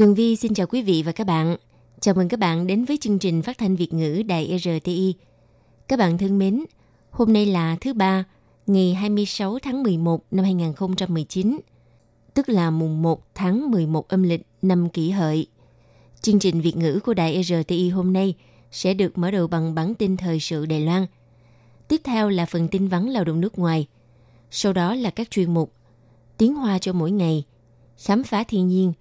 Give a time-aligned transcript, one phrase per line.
[0.00, 1.56] Tường Vi xin chào quý vị và các bạn.
[2.00, 5.14] Chào mừng các bạn đến với chương trình phát thanh Việt ngữ Đài RTI.
[5.88, 6.64] Các bạn thân mến,
[7.10, 8.24] hôm nay là thứ ba,
[8.66, 11.58] ngày 26 tháng 11 năm 2019,
[12.34, 15.46] tức là mùng 1 tháng 11 âm lịch năm kỷ hợi.
[16.20, 18.34] Chương trình Việt ngữ của Đài RTI hôm nay
[18.70, 21.06] sẽ được mở đầu bằng bản tin thời sự Đài Loan.
[21.88, 23.86] Tiếp theo là phần tin vắn lao động nước ngoài.
[24.50, 25.72] Sau đó là các chuyên mục
[26.36, 27.44] Tiếng Hoa cho mỗi ngày,
[28.04, 28.92] Khám phá thiên nhiên,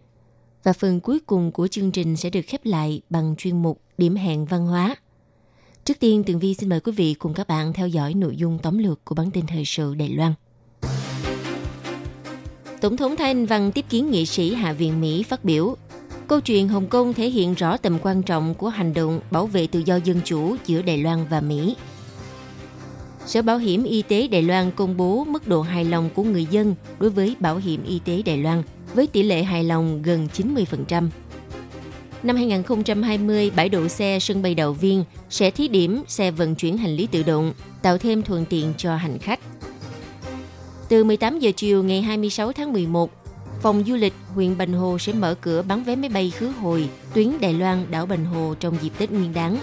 [0.63, 4.15] và phần cuối cùng của chương trình sẽ được khép lại bằng chuyên mục Điểm
[4.15, 4.95] hẹn văn hóa.
[5.85, 8.59] Trước tiên, Tường Vi xin mời quý vị cùng các bạn theo dõi nội dung
[8.63, 10.33] tóm lược của bản tin thời sự Đài Loan.
[12.81, 15.75] Tổng thống Thái Anh Văn tiếp kiến nghị sĩ Hạ viện Mỹ phát biểu
[16.29, 19.67] Câu chuyện Hồng Kông thể hiện rõ tầm quan trọng của hành động bảo vệ
[19.67, 21.75] tự do dân chủ giữa Đài Loan và Mỹ.
[23.25, 26.45] Sở Bảo hiểm Y tế Đài Loan công bố mức độ hài lòng của người
[26.45, 30.27] dân đối với Bảo hiểm Y tế Đài Loan với tỷ lệ hài lòng gần
[30.33, 31.09] 90%.
[32.23, 36.77] Năm 2020, bãi đậu xe sân bay Đào Viên sẽ thí điểm xe vận chuyển
[36.77, 39.39] hành lý tự động, tạo thêm thuận tiện cho hành khách.
[40.89, 43.11] Từ 18 giờ chiều ngày 26 tháng 11,
[43.61, 46.89] Phòng du lịch huyện Bành Hồ sẽ mở cửa bán vé máy bay khứ hồi
[47.13, 49.57] tuyến Đài Loan đảo Bành Hồ trong dịp Tết Nguyên đán.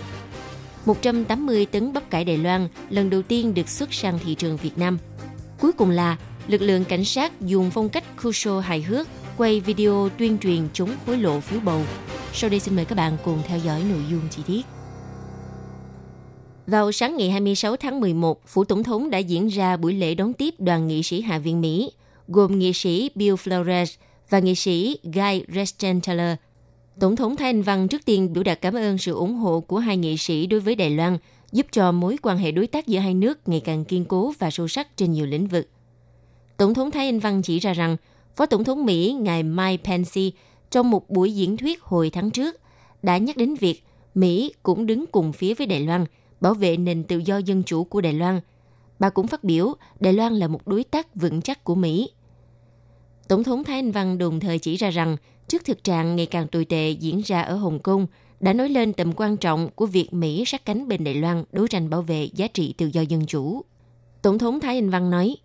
[0.87, 4.79] 180 tấn bắp cải Đài Loan lần đầu tiên được xuất sang thị trường Việt
[4.79, 4.99] Nam.
[5.61, 6.17] Cuối cùng là
[6.49, 10.69] lực lượng cảnh sát dùng phong cách khu show hài hước quay video tuyên truyền
[10.73, 11.83] chống hối lộ phiếu bầu.
[12.33, 14.63] Sau đây xin mời các bạn cùng theo dõi nội dung chi tiết.
[16.67, 20.33] Vào sáng ngày 26 tháng 11, Phủ Tổng thống đã diễn ra buổi lễ đón
[20.33, 21.93] tiếp đoàn nghị sĩ Hạ viện Mỹ,
[22.29, 23.97] gồm nghị sĩ Bill Flores
[24.31, 26.37] và nghị sĩ Guy Reschenthaler.
[27.01, 29.79] Tổng thống Thái Anh Văn trước tiên biểu đạt cảm ơn sự ủng hộ của
[29.79, 31.19] hai nghị sĩ đối với Đài Loan,
[31.53, 34.51] giúp cho mối quan hệ đối tác giữa hai nước ngày càng kiên cố và
[34.51, 35.69] sâu sắc trên nhiều lĩnh vực.
[36.57, 37.97] Tổng thống Thái Anh Văn chỉ ra rằng,
[38.37, 40.21] Phó Tổng thống Mỹ ngài Mike Pence
[40.71, 42.61] trong một buổi diễn thuyết hồi tháng trước
[43.03, 43.83] đã nhắc đến việc
[44.15, 46.05] Mỹ cũng đứng cùng phía với Đài Loan,
[46.41, 48.41] bảo vệ nền tự do dân chủ của Đài Loan.
[48.99, 52.11] Bà cũng phát biểu Đài Loan là một đối tác vững chắc của Mỹ.
[53.29, 55.17] Tổng thống Thái Anh Văn đồng thời chỉ ra rằng,
[55.49, 58.07] trước thực trạng ngày càng tồi tệ diễn ra ở Hồng Kông,
[58.41, 61.67] đã nói lên tầm quan trọng của việc Mỹ sát cánh bên Đài Loan đấu
[61.67, 63.63] tranh bảo vệ giá trị tự do dân chủ.
[64.23, 65.37] Tổng thống Thái Anh Văn nói,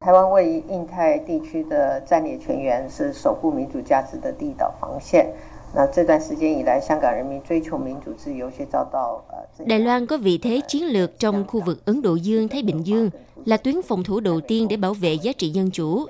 [0.00, 5.26] 台湾位于印太地区的战略全员，是守护民主价值的第一道防线。
[5.74, 9.66] 那这段时间以来，香港人民追求民主自由，却遭到呃。
[9.66, 13.10] Đài Loan có vị thế chiến lược trong khu vực Ấn Độ Dương-Thái Bình Dương,
[13.44, 16.06] là tuyến phòng thủ đầu tiên để bảo vệ giá trị dân chủ.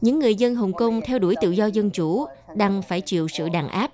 [0.00, 3.48] Những người dân Hồng Kông theo đuổi tự do dân chủ đang phải chịu sự
[3.48, 3.90] đàn áp.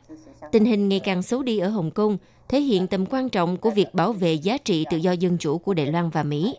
[0.53, 2.19] Tình hình ngày càng xấu đi ở Hồng Kông
[2.49, 5.59] thể hiện tầm quan trọng của việc bảo vệ giá trị tự do dân chủ
[5.59, 6.59] của Đài Loan và Mỹ.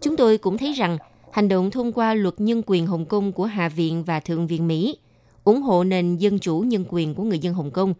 [0.00, 0.98] Chúng tôi cũng thấy rằng
[1.35, 4.67] hành động thông qua luật nhân quyền Hồng Kông của Hạ viện và Thượng viện
[4.67, 4.97] Mỹ,
[5.43, 7.93] ủng hộ nền dân chủ nhân quyền của người dân Hồng Kông.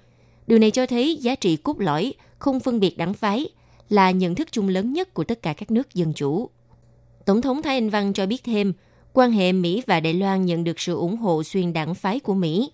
[0.47, 3.49] Điều này cho thấy giá trị cốt lõi, không phân biệt đảng phái,
[3.89, 6.49] là nhận thức chung lớn nhất của tất cả các nước dân chủ.
[7.25, 8.73] Tổng thống Thái Anh Văn cho biết thêm,
[9.13, 12.33] quan hệ Mỹ và Đài Loan nhận được sự ủng hộ xuyên đảng phái của
[12.33, 12.71] Mỹ.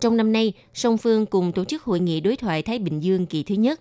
[0.00, 3.26] Trong năm nay, song phương cùng tổ chức hội nghị đối thoại Thái Bình Dương
[3.26, 3.80] kỳ thứ nhất.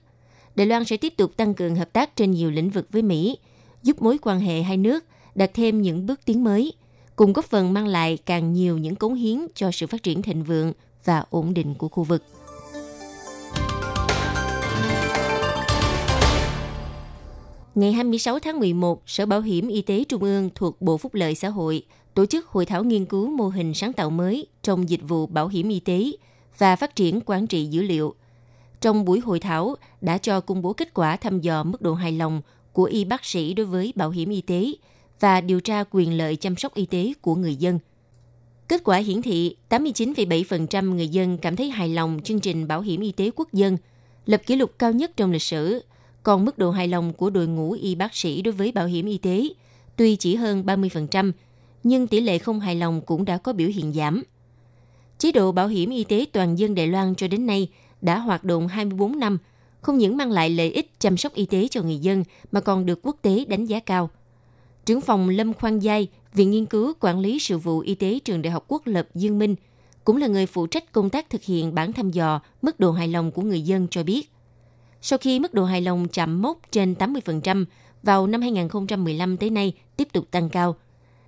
[0.56, 3.38] Đài Loan sẽ tiếp tục tăng cường hợp tác trên nhiều lĩnh vực với Mỹ,
[3.84, 5.06] giúp mối quan hệ hai nước
[5.36, 6.74] đạt thêm những bước tiến mới,
[7.16, 10.44] cùng góp phần mang lại càng nhiều những cống hiến cho sự phát triển thịnh
[10.44, 10.74] vượng
[11.06, 12.24] và ổn định của khu vực.
[17.76, 21.36] Ngày 26 tháng 11, Sở Bảo hiểm Y tế Trung ương thuộc Bộ Phúc lợi
[21.36, 21.84] Xã hội
[22.14, 25.48] tổ chức hội thảo nghiên cứu mô hình sáng tạo mới trong dịch vụ bảo
[25.48, 26.12] hiểm y tế
[26.58, 28.16] và phát triển quản trị dữ liệu.
[28.82, 32.12] Trong buổi hội thảo đã cho công bố kết quả thăm dò mức độ hài
[32.12, 32.42] lòng
[32.74, 34.74] của y bác sĩ đối với bảo hiểm y tế
[35.22, 37.80] và điều tra quyền lợi chăm sóc y tế của người dân.
[38.68, 43.02] Kết quả hiển thị 89,7% người dân cảm thấy hài lòng chương trình bảo hiểm
[43.02, 43.78] y tế quốc dân,
[44.26, 45.84] lập kỷ lục cao nhất trong lịch sử.
[46.24, 49.06] Còn mức độ hài lòng của đội ngũ y bác sĩ đối với bảo hiểm
[49.06, 49.48] y tế
[49.96, 51.32] tuy chỉ hơn 30%,
[51.84, 54.24] nhưng tỷ lệ không hài lòng cũng đã có biểu hiện giảm.
[55.18, 57.68] Chế độ bảo hiểm y tế toàn dân Đài Loan cho đến nay
[58.02, 59.38] đã hoạt động 24 năm,
[59.82, 62.86] không những mang lại lợi ích chăm sóc y tế cho người dân mà còn
[62.86, 64.10] được quốc tế đánh giá cao.
[64.86, 68.42] Trưởng phòng Lâm Khoan Giai, Viện Nghiên cứu Quản lý Sự vụ Y tế Trường
[68.42, 69.56] Đại học Quốc lập Dương Minh
[70.04, 73.08] cũng là người phụ trách công tác thực hiện bản thăm dò mức độ hài
[73.08, 74.32] lòng của người dân cho biết.
[75.02, 77.66] Sau khi mức độ hài lòng chạm mốc trên 80%
[78.04, 80.76] vào năm 2015 tới nay tiếp tục tăng cao.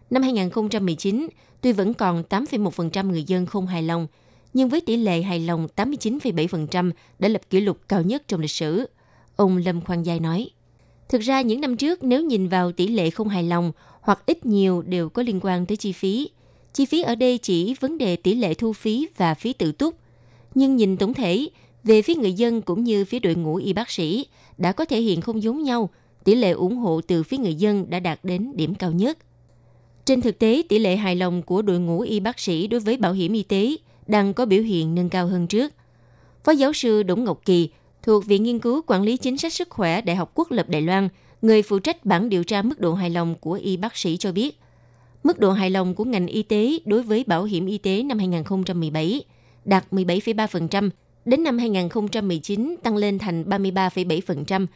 [0.10, 1.28] Năm 2019,
[1.62, 4.08] tuy vẫn còn 8,1% người dân không hài lòng,
[4.54, 8.52] nhưng với tỷ lệ hài lòng 89,7% đã lập kỷ lục cao nhất trong lịch
[8.52, 8.90] sử.
[9.36, 10.50] Ông Lâm Khoan Giai nói.
[11.10, 13.72] Thực ra những năm trước nếu nhìn vào tỷ lệ không hài lòng
[14.02, 16.30] hoặc ít nhiều đều có liên quan tới chi phí.
[16.74, 19.96] Chi phí ở đây chỉ vấn đề tỷ lệ thu phí và phí tự túc.
[20.56, 21.48] Nhưng nhìn tổng thể,
[21.84, 24.26] về phía người dân cũng như phía đội ngũ y bác sĩ
[24.58, 25.90] đã có thể hiện không giống nhau,
[26.24, 29.18] tỷ lệ ủng hộ từ phía người dân đã đạt đến điểm cao nhất.
[30.06, 32.98] Trên thực tế, tỷ lệ hài lòng của đội ngũ y bác sĩ đối với
[32.98, 33.76] bảo hiểm y tế
[34.08, 35.74] đang có biểu hiện nâng cao hơn trước.
[36.44, 37.70] Phó giáo sư Đỗ Ngọc Kỳ
[38.04, 40.82] thuộc Viện Nghiên cứu Quản lý Chính sách Sức khỏe Đại học Quốc lập Đài
[40.82, 41.10] Loan,
[41.42, 44.32] người phụ trách bản điều tra mức độ hài lòng của y bác sĩ cho
[44.32, 44.60] biết,
[45.24, 48.18] mức độ hài lòng của ngành y tế đối với bảo hiểm y tế năm
[48.18, 49.24] 2017
[49.66, 50.90] đạt 17,3%,
[51.26, 54.68] đến năm 2019 tăng lên thành 33,7%.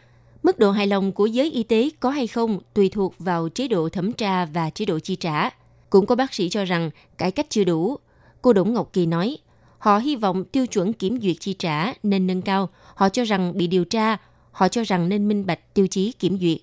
[0.44, 3.68] Mức độ hài lòng của giới y tế có hay không tùy thuộc vào chế
[3.68, 5.50] độ thẩm tra và chế độ chi trả.
[5.90, 7.96] Cũng có bác sĩ cho rằng cải cách chưa đủ.
[8.42, 9.38] Cô Đỗ Ngọc Kỳ nói,
[9.80, 12.70] họ hy vọng tiêu chuẩn kiểm duyệt chi trả nên nâng cao.
[12.96, 14.18] Họ cho rằng bị điều tra,
[14.52, 16.58] họ cho rằng nên minh bạch tiêu chí kiểm duyệt.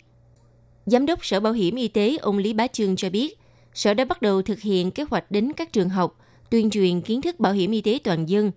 [0.87, 3.39] Giám đốc Sở Bảo hiểm Y tế ông Lý Bá Trương cho biết,
[3.75, 6.19] Sở đã bắt đầu thực hiện kế hoạch đến các trường học,
[6.51, 8.51] tuyên truyền kiến thức bảo hiểm y tế toàn dân,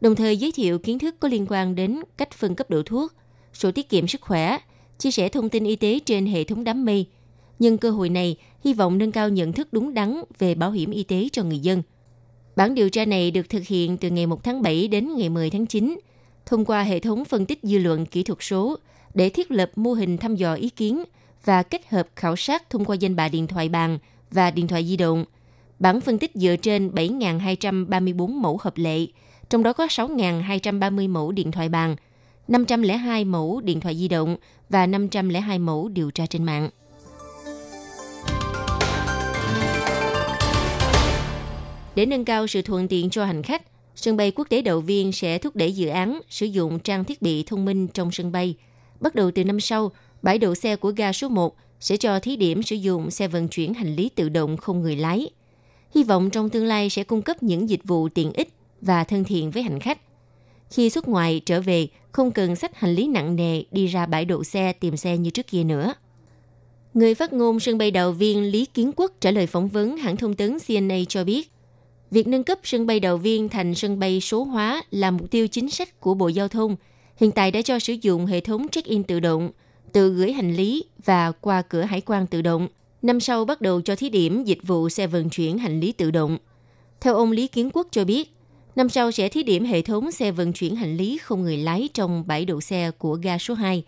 [0.00, 3.12] đồng thời giới thiệu kiến thức có liên quan đến cách phân cấp độ thuốc,
[3.52, 4.58] sổ tiết kiệm sức khỏe,
[4.98, 7.06] chia sẻ thông tin y tế trên hệ thống đám mây.
[7.58, 10.90] Nhân cơ hội này, hy vọng nâng cao nhận thức đúng đắn về bảo hiểm
[10.90, 11.82] y tế cho người dân.
[12.60, 15.50] Bản điều tra này được thực hiện từ ngày 1 tháng 7 đến ngày 10
[15.50, 15.98] tháng 9,
[16.46, 18.76] thông qua hệ thống phân tích dư luận kỹ thuật số
[19.14, 21.04] để thiết lập mô hình thăm dò ý kiến
[21.44, 23.98] và kết hợp khảo sát thông qua danh bạ điện thoại bàn
[24.30, 25.24] và điện thoại di động.
[25.78, 29.06] Bản phân tích dựa trên 7.234 mẫu hợp lệ,
[29.50, 31.96] trong đó có 6.230 mẫu điện thoại bàn,
[32.48, 34.36] 502 mẫu điện thoại di động
[34.68, 36.70] và 502 mẫu điều tra trên mạng.
[41.94, 43.62] Để nâng cao sự thuận tiện cho hành khách,
[43.94, 47.22] sân bay quốc tế Đậu Viên sẽ thúc đẩy dự án sử dụng trang thiết
[47.22, 48.54] bị thông minh trong sân bay.
[49.00, 49.92] Bắt đầu từ năm sau,
[50.22, 53.48] bãi đậu xe của ga số 1 sẽ cho thí điểm sử dụng xe vận
[53.48, 55.30] chuyển hành lý tự động không người lái.
[55.94, 58.48] Hy vọng trong tương lai sẽ cung cấp những dịch vụ tiện ích
[58.80, 59.98] và thân thiện với hành khách.
[60.70, 64.24] Khi xuất ngoại trở về, không cần sách hành lý nặng nề đi ra bãi
[64.24, 65.94] đậu xe tìm xe như trước kia nữa.
[66.94, 70.16] Người phát ngôn sân bay đầu viên Lý Kiến Quốc trả lời phỏng vấn hãng
[70.16, 71.50] thông tấn CNA cho biết,
[72.10, 75.48] việc nâng cấp sân bay đầu viên thành sân bay số hóa là mục tiêu
[75.48, 76.76] chính sách của Bộ Giao thông.
[77.16, 79.50] Hiện tại đã cho sử dụng hệ thống check-in tự động,
[79.92, 82.68] tự gửi hành lý và qua cửa hải quan tự động.
[83.02, 86.10] Năm sau bắt đầu cho thí điểm dịch vụ xe vận chuyển hành lý tự
[86.10, 86.38] động.
[87.00, 88.34] Theo ông Lý Kiến Quốc cho biết,
[88.76, 91.88] năm sau sẽ thí điểm hệ thống xe vận chuyển hành lý không người lái
[91.94, 93.84] trong bãi đậu xe của ga số 2.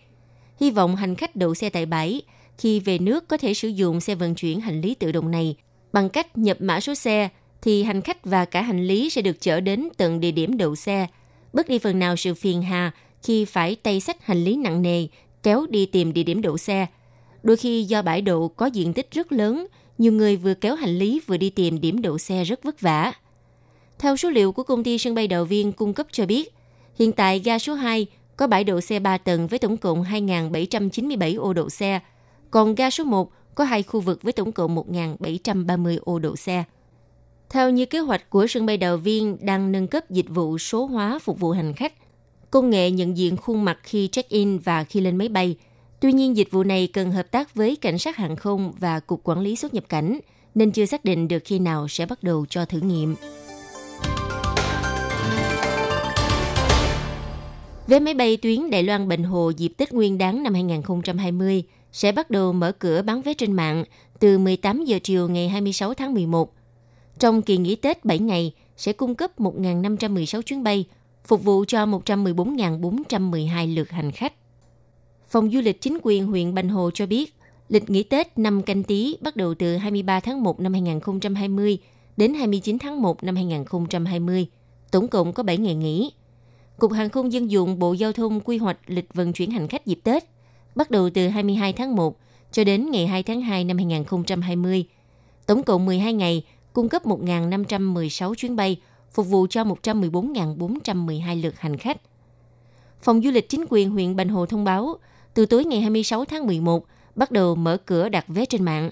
[0.59, 2.21] Hy vọng hành khách đậu xe tại bãi
[2.57, 5.55] khi về nước có thể sử dụng xe vận chuyển hành lý tự động này
[5.93, 7.29] bằng cách nhập mã số xe
[7.63, 10.75] thì hành khách và cả hành lý sẽ được chở đến tận địa điểm đậu
[10.75, 11.07] xe,
[11.53, 12.91] bớt đi phần nào sự phiền hà
[13.23, 15.07] khi phải tay xách hành lý nặng nề
[15.43, 16.87] kéo đi tìm địa điểm đậu xe.
[17.43, 19.67] Đôi khi do bãi đậu có diện tích rất lớn,
[19.97, 23.13] nhiều người vừa kéo hành lý vừa đi tìm điểm đậu xe rất vất vả.
[23.99, 26.53] Theo số liệu của công ty sân bay đầu viên cung cấp cho biết,
[26.99, 28.07] hiện tại ga số 2
[28.37, 31.99] có bãi đậu xe 3 tầng với tổng cộng 2.797 ô đậu xe,
[32.51, 36.63] còn ga số 1 có hai khu vực với tổng cộng 1.730 ô đậu xe.
[37.53, 40.85] Theo như kế hoạch của sân bay Đào viên đang nâng cấp dịch vụ số
[40.85, 41.93] hóa phục vụ hành khách,
[42.51, 45.55] công nghệ nhận diện khuôn mặt khi check-in và khi lên máy bay.
[45.99, 49.21] Tuy nhiên, dịch vụ này cần hợp tác với cảnh sát hàng không và Cục
[49.23, 50.19] Quản lý xuất nhập cảnh,
[50.55, 53.15] nên chưa xác định được khi nào sẽ bắt đầu cho thử nghiệm.
[57.87, 62.11] Vé máy bay tuyến Đài Loan Bình Hồ dịp Tết Nguyên đán năm 2020 sẽ
[62.11, 63.83] bắt đầu mở cửa bán vé trên mạng
[64.19, 66.53] từ 18 giờ chiều ngày 26 tháng 11.
[67.19, 70.85] Trong kỳ nghỉ Tết 7 ngày sẽ cung cấp 1.516 chuyến bay,
[71.25, 74.33] phục vụ cho 114.412 lượt hành khách.
[75.29, 77.35] Phòng du lịch chính quyền huyện Bành Hồ cho biết,
[77.69, 81.77] lịch nghỉ Tết năm canh tí bắt đầu từ 23 tháng 1 năm 2020
[82.17, 84.47] đến 29 tháng 1 năm 2020.
[84.91, 86.11] Tổng cộng có 7 ngày nghỉ.
[86.77, 89.85] Cục Hàng không Dân dụng Bộ Giao thông quy hoạch lịch vận chuyển hành khách
[89.85, 90.23] dịp Tết,
[90.75, 92.19] bắt đầu từ 22 tháng 1
[92.51, 94.85] cho đến ngày 2 tháng 2 năm 2020.
[95.45, 96.43] Tổng cộng 12 ngày,
[96.73, 98.77] cung cấp 1.516 chuyến bay,
[99.11, 101.97] phục vụ cho 114.412 lượt hành khách.
[103.01, 104.95] Phòng du lịch chính quyền huyện Bành Hồ thông báo,
[105.33, 108.89] từ tối ngày 26 tháng 11 bắt đầu mở cửa đặt vé trên mạng.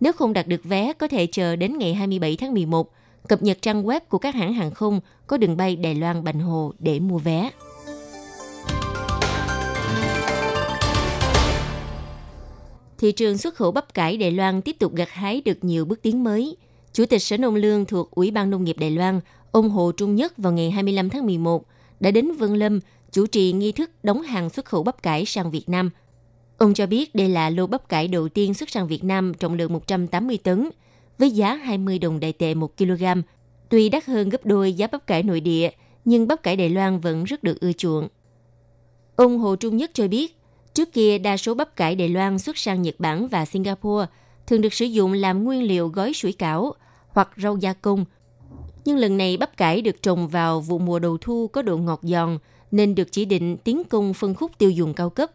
[0.00, 2.90] Nếu không đặt được vé, có thể chờ đến ngày 27 tháng 11,
[3.28, 6.40] cập nhật trang web của các hãng hàng không có đường bay Đài Loan Bành
[6.40, 7.50] Hồ để mua vé.
[12.98, 16.02] Thị trường xuất khẩu bắp cải Đài Loan tiếp tục gặt hái được nhiều bước
[16.02, 16.56] tiến mới.
[16.92, 19.20] Chủ tịch Sở Nông Lương thuộc Ủy ban Nông nghiệp Đài Loan,
[19.52, 21.66] ông Hồ Trung Nhất vào ngày 25 tháng 11
[22.00, 22.80] đã đến Vân Lâm
[23.12, 25.90] chủ trì nghi thức đóng hàng xuất khẩu bắp cải sang Việt Nam.
[26.58, 29.54] Ông cho biết đây là lô bắp cải đầu tiên xuất sang Việt Nam trọng
[29.54, 30.70] lượng 180 tấn,
[31.18, 33.04] với giá 20 đồng đại tệ 1 kg.
[33.68, 35.70] Tuy đắt hơn gấp đôi giá bắp cải nội địa,
[36.04, 38.08] nhưng bắp cải Đài Loan vẫn rất được ưa chuộng.
[39.16, 40.36] Ông Hồ Trung Nhất cho biết,
[40.74, 44.06] trước kia đa số bắp cải Đài Loan xuất sang Nhật Bản và Singapore
[44.50, 46.74] thường được sử dụng làm nguyên liệu gói sủi cảo
[47.08, 48.04] hoặc rau gia công.
[48.84, 52.00] Nhưng lần này bắp cải được trồng vào vụ mùa đầu thu có độ ngọt
[52.02, 52.38] giòn
[52.70, 55.30] nên được chỉ định tiến công phân khúc tiêu dùng cao cấp.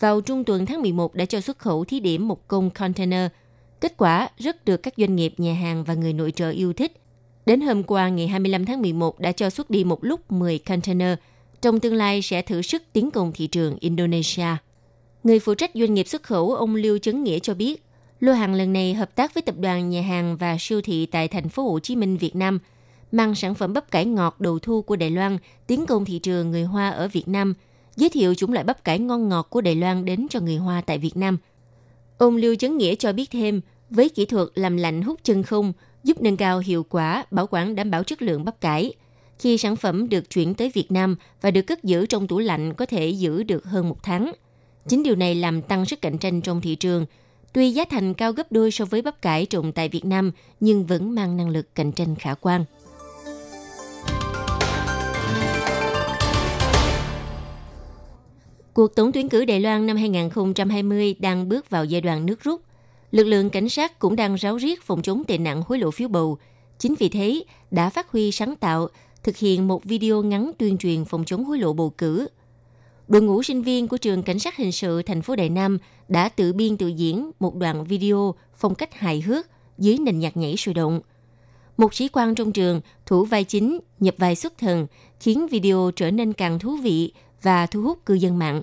[0.00, 3.30] Vào trung tuần tháng 11 đã cho xuất khẩu thí điểm một công container–
[3.84, 6.92] Kết quả rất được các doanh nghiệp, nhà hàng và người nội trợ yêu thích.
[7.46, 11.18] Đến hôm qua ngày 25 tháng 11 đã cho xuất đi một lúc 10 container.
[11.62, 14.46] Trong tương lai sẽ thử sức tiến công thị trường Indonesia.
[15.24, 17.84] Người phụ trách doanh nghiệp xuất khẩu ông Lưu Chấn Nghĩa cho biết,
[18.24, 21.28] lô hàng lần này hợp tác với tập đoàn nhà hàng và siêu thị tại
[21.28, 22.58] thành phố Hồ Chí Minh, Việt Nam,
[23.12, 26.50] mang sản phẩm bắp cải ngọt đầu thu của Đài Loan tiến công thị trường
[26.50, 27.54] người Hoa ở Việt Nam,
[27.96, 30.80] giới thiệu chủng loại bắp cải ngon ngọt của Đài Loan đến cho người Hoa
[30.80, 31.38] tại Việt Nam.
[32.18, 35.72] Ông Lưu Chấn Nghĩa cho biết thêm, với kỹ thuật làm lạnh hút chân không
[36.04, 38.92] giúp nâng cao hiệu quả bảo quản đảm bảo chất lượng bắp cải.
[39.38, 42.74] Khi sản phẩm được chuyển tới Việt Nam và được cất giữ trong tủ lạnh
[42.74, 44.32] có thể giữ được hơn một tháng.
[44.88, 47.06] Chính điều này làm tăng sức cạnh tranh trong thị trường.
[47.54, 50.86] Tuy giá thành cao gấp đôi so với bắp cải trồng tại Việt Nam, nhưng
[50.86, 52.64] vẫn mang năng lực cạnh tranh khả quan.
[58.74, 62.60] Cuộc tổng tuyển cử Đài Loan năm 2020 đang bước vào giai đoạn nước rút–
[63.14, 66.08] lực lượng cảnh sát cũng đang ráo riết phòng chống tệ nạn hối lộ phiếu
[66.08, 66.38] bầu.
[66.78, 68.88] Chính vì thế, đã phát huy sáng tạo,
[69.22, 72.26] thực hiện một video ngắn tuyên truyền phòng chống hối lộ bầu cử.
[73.08, 76.28] Đội ngũ sinh viên của trường cảnh sát hình sự thành phố Đài Nam đã
[76.28, 79.46] tự biên tự diễn một đoạn video phong cách hài hước
[79.78, 81.00] dưới nền nhạc nhảy sôi động.
[81.76, 84.86] Một sĩ quan trong trường thủ vai chính, nhập vai xuất thần,
[85.20, 88.62] khiến video trở nên càng thú vị và thu hút cư dân mạng.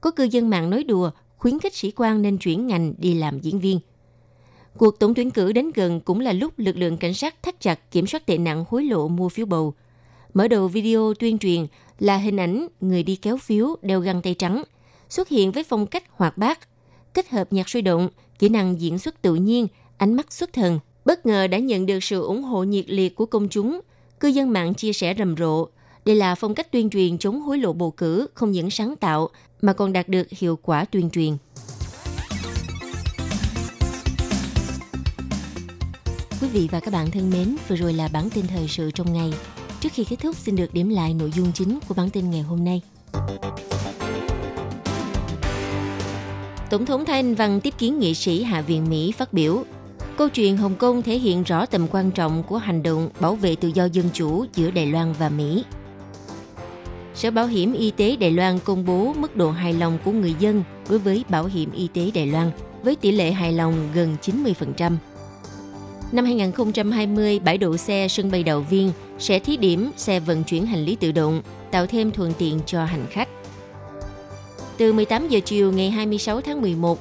[0.00, 3.40] Có cư dân mạng nói đùa, khuyến khích sĩ quan nên chuyển ngành đi làm
[3.40, 3.80] diễn viên.
[4.76, 7.90] Cuộc tổng tuyển cử đến gần cũng là lúc lực lượng cảnh sát thắt chặt
[7.90, 9.74] kiểm soát tệ nạn hối lộ mua phiếu bầu.
[10.34, 11.66] Mở đầu video tuyên truyền
[12.02, 14.62] là hình ảnh người đi kéo phiếu đeo găng tay trắng,
[15.08, 16.58] xuất hiện với phong cách hoạt bát,
[17.14, 19.66] kết hợp nhạc sôi động, kỹ năng diễn xuất tự nhiên,
[19.96, 20.78] ánh mắt xuất thần.
[21.04, 23.80] Bất ngờ đã nhận được sự ủng hộ nhiệt liệt của công chúng.
[24.20, 25.66] Cư dân mạng chia sẻ rầm rộ.
[26.04, 29.28] Đây là phong cách tuyên truyền chống hối lộ bầu cử không những sáng tạo
[29.60, 31.36] mà còn đạt được hiệu quả tuyên truyền.
[36.40, 39.12] Quý vị và các bạn thân mến, vừa rồi là bản tin thời sự trong
[39.12, 39.32] ngày.
[39.82, 42.40] Trước khi kết thúc, xin được điểm lại nội dung chính của bản tin ngày
[42.40, 42.80] hôm nay.
[46.70, 49.64] Tổng thống Thái Anh Văn tiếp kiến nghị sĩ Hạ viện Mỹ phát biểu
[50.16, 53.56] Câu chuyện Hồng Kông thể hiện rõ tầm quan trọng của hành động bảo vệ
[53.56, 55.64] tự do dân chủ giữa Đài Loan và Mỹ.
[57.14, 60.34] Sở Bảo hiểm Y tế Đài Loan công bố mức độ hài lòng của người
[60.38, 62.50] dân đối với bảo hiểm y tế Đài Loan
[62.82, 64.96] với tỷ lệ hài lòng gần 90%.
[66.12, 70.66] Năm 2020, bãi đậu xe sân bay Đào Viên sẽ thí điểm xe vận chuyển
[70.66, 73.28] hành lý tự động, tạo thêm thuận tiện cho hành khách.
[74.76, 76.98] Từ 18 giờ chiều ngày 26 tháng 11,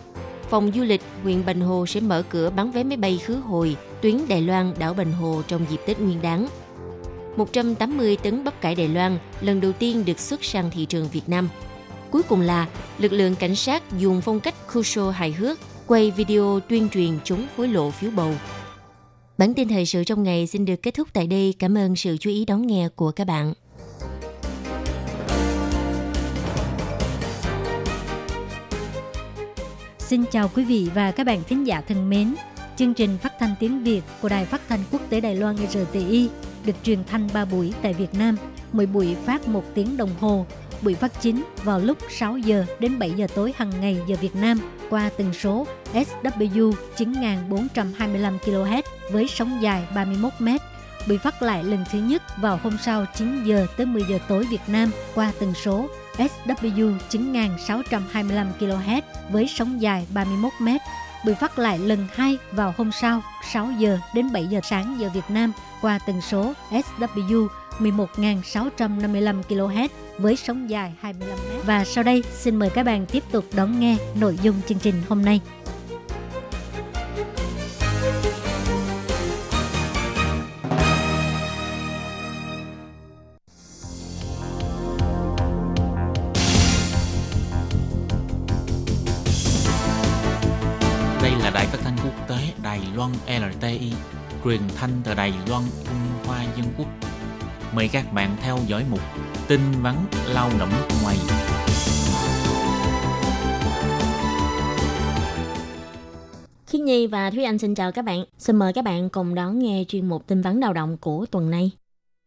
[0.49, 3.75] phòng du lịch huyện Bành Hồ sẽ mở cửa bán vé máy bay khứ hồi
[4.01, 6.47] tuyến Đài Loan đảo Bành Hồ trong dịp Tết Nguyên đán
[7.37, 11.29] 180 tấn bắp cải Đài Loan lần đầu tiên được xuất sang thị trường Việt
[11.29, 11.49] Nam.
[12.11, 16.11] Cuối cùng là lực lượng cảnh sát dùng phong cách khu show hài hước quay
[16.11, 18.33] video tuyên truyền chống hối lộ phiếu bầu.
[19.41, 21.53] Bản tin thời sự trong ngày xin được kết thúc tại đây.
[21.59, 23.53] Cảm ơn sự chú ý đón nghe của các bạn.
[29.99, 32.35] Xin chào quý vị và các bạn thính giả thân mến.
[32.77, 36.29] Chương trình phát thanh tiếng Việt của Đài Phát thanh Quốc tế Đài Loan RTI
[36.65, 38.37] được truyền thanh 3 buổi tại Việt Nam,
[38.71, 40.45] mỗi buổi phát 1 tiếng đồng hồ.
[40.81, 44.35] Buổi phát chính vào lúc 6 giờ đến 7 giờ tối hàng ngày giờ Việt
[44.35, 44.59] Nam
[44.91, 48.81] qua tần số SW 9425 kHz
[49.11, 50.47] với sóng dài 31 m.
[51.07, 54.43] bị phát lại lần thứ nhất vào hôm sau 9 giờ tới 10 giờ tối
[54.43, 60.67] Việt Nam qua tần số SW 9625 kHz với sóng dài 31 m
[61.25, 63.21] bị phát lại lần hai vào hôm sau
[63.51, 67.47] 6 giờ đến 7 giờ sáng giờ Việt Nam qua tần số SW
[67.81, 71.67] 11.655 kHz với sóng dài 25 m.
[71.67, 74.95] Và sau đây xin mời các bạn tiếp tục đón nghe nội dung chương trình
[75.09, 75.41] hôm nay.
[91.21, 93.93] Đây là đài phát thanh quốc tế Đài Loan LTI,
[94.43, 96.87] truyền thanh từ Đài Loan, Trung Hoa Dân Quốc
[97.75, 98.99] Mời các bạn theo dõi mục
[99.47, 99.95] tin vắn
[100.27, 100.69] lao động
[101.03, 101.17] ngoài.
[106.67, 108.23] Khiết Nhi và Thúy Anh xin chào các bạn.
[108.37, 111.49] Xin mời các bạn cùng đón nghe chuyên mục tin vắn lao động của tuần
[111.51, 111.71] này.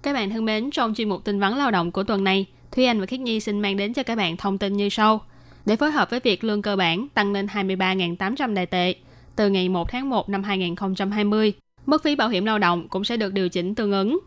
[0.02, 2.84] Các bạn thân mến, trong chuyên mục tin vắn lao động của tuần này, Thúy
[2.84, 5.20] Anh và Khiết Nhi xin mang đến cho các bạn thông tin như sau.
[5.66, 8.94] Để phối hợp với việc lương cơ bản tăng lên 23.800 đại tệ
[9.36, 11.52] từ ngày 1 tháng 1 năm 2020,
[11.86, 14.18] mức phí bảo hiểm lao động cũng sẽ được điều chỉnh tương ứng.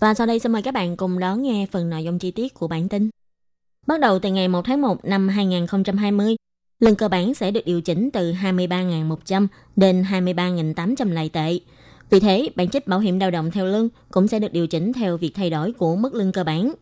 [0.00, 2.54] Và sau đây xin mời các bạn cùng đón nghe phần nội dung chi tiết
[2.54, 3.10] của bản tin.
[3.86, 6.36] Bắt đầu từ ngày 1 tháng 1 năm 2020,
[6.80, 11.58] lương cơ bản sẽ được điều chỉnh từ 23.100 đến 23.800 đại tệ.
[12.10, 14.92] Vì thế, bản trích bảo hiểm lao động theo lương cũng sẽ được điều chỉnh
[14.92, 16.72] theo việc thay đổi của mức lương cơ bản.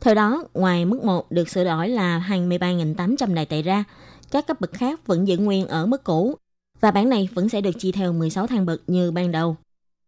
[0.00, 3.84] Theo đó, ngoài mức 1 được sửa đổi là 23.800 đại tệ ra,
[4.30, 6.34] các cấp bậc khác vẫn giữ nguyên ở mức cũ
[6.80, 9.56] và bản này vẫn sẽ được chia theo 16 thang bậc như ban đầu.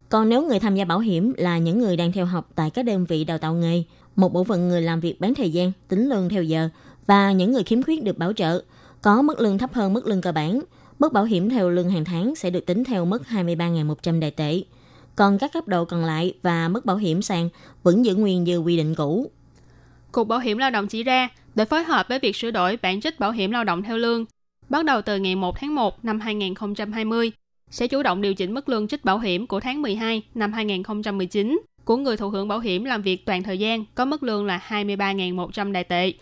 [0.09, 2.83] Còn nếu người tham gia bảo hiểm là những người đang theo học tại các
[2.83, 3.83] đơn vị đào tạo nghề,
[4.17, 6.69] một bộ phận người làm việc bán thời gian, tính lương theo giờ
[7.07, 8.63] và những người khiếm khuyết được bảo trợ,
[9.03, 10.61] có mức lương thấp hơn mức lương cơ bản,
[10.99, 14.63] mức bảo hiểm theo lương hàng tháng sẽ được tính theo mức 23.100 đại tệ.
[15.17, 17.49] Còn các cấp độ còn lại và mức bảo hiểm sàn
[17.83, 19.31] vẫn giữ nguyên như quy định cũ.
[20.13, 23.01] Cục Bảo hiểm Lao động chỉ ra, để phối hợp với việc sửa đổi bản
[23.01, 24.25] chất bảo hiểm lao động theo lương,
[24.69, 27.33] bắt đầu từ ngày 1 tháng 1 năm 2020,
[27.75, 31.61] sẽ chủ động điều chỉnh mức lương trích bảo hiểm của tháng 12 năm 2019
[31.85, 34.61] của người thụ hưởng bảo hiểm làm việc toàn thời gian có mức lương là
[34.69, 36.13] 23.100 đại tệ.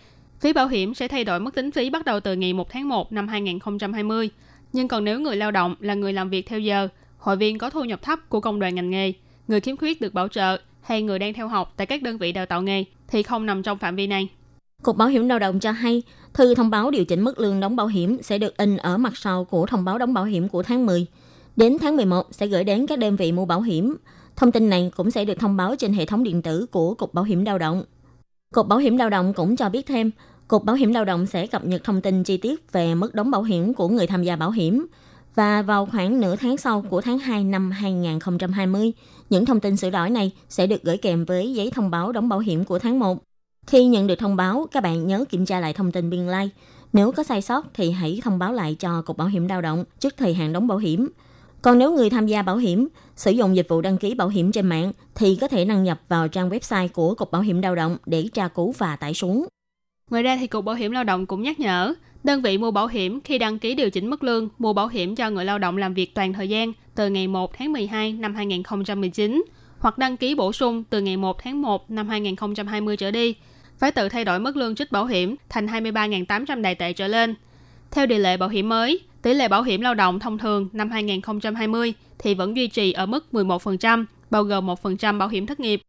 [0.41, 2.89] Phí bảo hiểm sẽ thay đổi mức tính phí bắt đầu từ ngày 1 tháng
[2.89, 4.31] 1 năm 2020.
[4.73, 7.71] Nhưng còn nếu người lao động là người làm việc theo giờ, hội viên có
[7.71, 9.13] thu nhập thấp của công đoàn ngành nghề,
[9.49, 12.33] người khiếm khuyết được bảo trợ hay người đang theo học tại các đơn vị
[12.33, 14.29] đào tạo nghề thì không nằm trong phạm vi này.
[14.83, 16.03] Cục Bảo hiểm lao động cho hay,
[16.35, 19.17] thư thông báo điều chỉnh mức lương đóng bảo hiểm sẽ được in ở mặt
[19.17, 21.07] sau của thông báo đóng bảo hiểm của tháng 10.
[21.57, 23.97] Đến tháng 11 sẽ gửi đến các đơn vị mua bảo hiểm.
[24.37, 27.15] Thông tin này cũng sẽ được thông báo trên hệ thống điện tử của Cục
[27.15, 27.85] Bảo hiểm lao động.
[28.55, 30.11] Cục Bảo hiểm lao động cũng cho biết thêm,
[30.49, 33.31] Cục Bảo hiểm lao động sẽ cập nhật thông tin chi tiết về mức đóng
[33.31, 34.87] bảo hiểm của người tham gia bảo hiểm.
[35.35, 38.93] Và vào khoảng nửa tháng sau của tháng 2 năm 2020,
[39.31, 42.29] những thông tin sửa đổi này sẽ được gửi kèm với giấy thông báo đóng
[42.29, 43.19] bảo hiểm của tháng 1.
[43.67, 46.45] Khi nhận được thông báo, các bạn nhớ kiểm tra lại thông tin biên lai.
[46.45, 46.55] Like.
[46.93, 49.85] Nếu có sai sót thì hãy thông báo lại cho Cục Bảo hiểm lao động
[49.99, 51.09] trước thời hạn đóng bảo hiểm.
[51.63, 54.53] Còn nếu người tham gia bảo hiểm sử dụng dịch vụ đăng ký bảo hiểm
[54.53, 57.75] trên mạng thì có thể đăng nhập vào trang website của Cục Bảo hiểm lao
[57.75, 59.47] động để tra cứu và tải xuống.
[60.11, 61.95] Ngoài ra thì Cục Bảo hiểm lao động cũng nhắc nhở,
[62.25, 65.15] đơn vị mua bảo hiểm khi đăng ký điều chỉnh mức lương mua bảo hiểm
[65.15, 68.35] cho người lao động làm việc toàn thời gian từ ngày 1 tháng 12 năm
[68.35, 69.45] 2019
[69.79, 73.35] hoặc đăng ký bổ sung từ ngày 1 tháng 1 năm 2020 trở đi,
[73.79, 77.35] phải tự thay đổi mức lương trích bảo hiểm thành 23.800 đại tệ trở lên.
[77.91, 80.91] Theo điều lệ bảo hiểm mới, tỷ lệ bảo hiểm lao động thông thường năm
[80.91, 85.83] 2020 thì vẫn duy trì ở mức 11%, bao gồm 1% bảo hiểm thất nghiệp.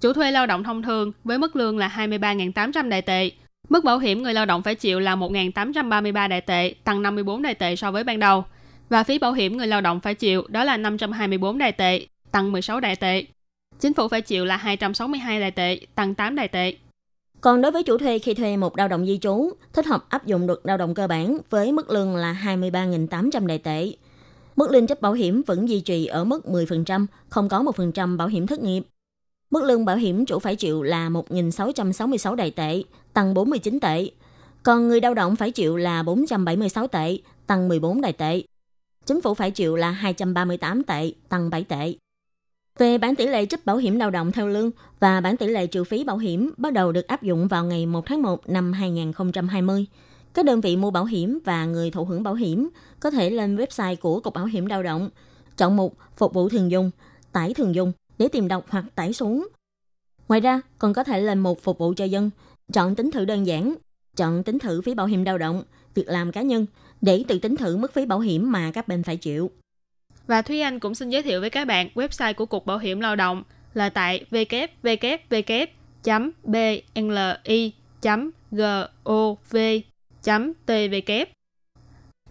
[0.00, 3.30] Chủ thuê lao động thông thường với mức lương là 23.800 đại tệ,
[3.68, 7.54] mức bảo hiểm người lao động phải chịu là 1.833 đại tệ, tăng 54 đại
[7.54, 8.44] tệ so với ban đầu.
[8.88, 12.52] Và phí bảo hiểm người lao động phải chịu đó là 524 đại tệ, tăng
[12.52, 13.24] 16 đại tệ.
[13.80, 16.74] Chính phủ phải chịu là 262 đại tệ, tăng 8 đại tệ.
[17.44, 20.26] Còn đối với chủ thuê khi thuê một lao động di trú, thích hợp áp
[20.26, 23.92] dụng luật lao động cơ bản với mức lương là 23.800 đại tệ.
[24.56, 28.28] Mức lương chấp bảo hiểm vẫn duy trì ở mức 10%, không có 1% bảo
[28.28, 28.82] hiểm thất nghiệp.
[29.50, 34.10] Mức lương bảo hiểm chủ phải chịu là 1.666 đại tệ, tăng 49 tệ.
[34.62, 38.42] Còn người lao động phải chịu là 476 tệ, tăng 14 đại tệ.
[39.06, 41.94] Chính phủ phải chịu là 238 tệ, tăng 7 tệ.
[42.78, 45.66] Về bản tỷ lệ trích bảo hiểm lao động theo lương và bản tỷ lệ
[45.66, 48.72] trừ phí bảo hiểm bắt đầu được áp dụng vào ngày 1 tháng 1 năm
[48.72, 49.86] 2020.
[50.34, 52.68] Các đơn vị mua bảo hiểm và người thụ hưởng bảo hiểm
[53.00, 55.10] có thể lên website của Cục Bảo hiểm lao động,
[55.56, 56.90] chọn mục Phục vụ thường dùng,
[57.32, 59.48] tải thường dùng để tìm đọc hoặc tải xuống.
[60.28, 62.30] Ngoài ra, còn có thể lên mục Phục vụ cho dân,
[62.72, 63.74] chọn tính thử đơn giản,
[64.16, 65.62] chọn tính thử phí bảo hiểm lao động,
[65.94, 66.66] việc làm cá nhân
[67.00, 69.50] để tự tính thử mức phí bảo hiểm mà các bên phải chịu.
[70.26, 73.00] Và Thúy Anh cũng xin giới thiệu với các bạn website của Cục Bảo hiểm
[73.00, 73.42] Lao động
[73.74, 75.28] là tại www.bli.gov.tvk.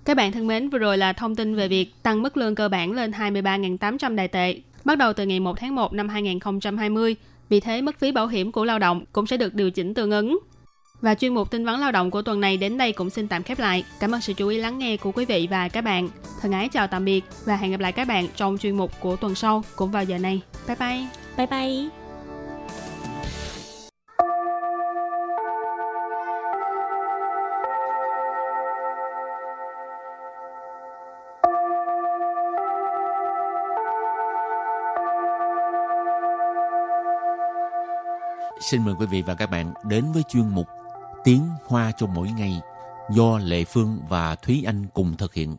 [0.06, 2.70] Các bạn thân mến, vừa rồi là thông tin về việc tăng mức lương cơ
[2.70, 7.16] bản lên 23.800 đại tệ, bắt đầu từ ngày 1 tháng 1 năm 2020.
[7.50, 10.12] Vì thế, mức phí bảo hiểm của lao động cũng sẽ được điều chỉnh tương
[10.12, 10.40] ứng.
[11.04, 13.44] Và chuyên mục tin vấn lao động của tuần này đến đây cũng xin tạm
[13.44, 13.84] khép lại.
[14.00, 16.10] Cảm ơn sự chú ý lắng nghe của quý vị và các bạn.
[16.42, 19.16] Thân ái chào tạm biệt và hẹn gặp lại các bạn trong chuyên mục của
[19.16, 20.42] tuần sau cũng vào giờ này.
[20.68, 21.08] Bye bye.
[21.38, 21.90] Bye bye.
[38.62, 40.68] Xin mời quý vị và các bạn đến với chuyên mục
[41.24, 42.62] Tiếng Hoa cho mỗi ngày
[43.10, 45.56] do Lệ Phương và Thúy Anh cùng thực hiện.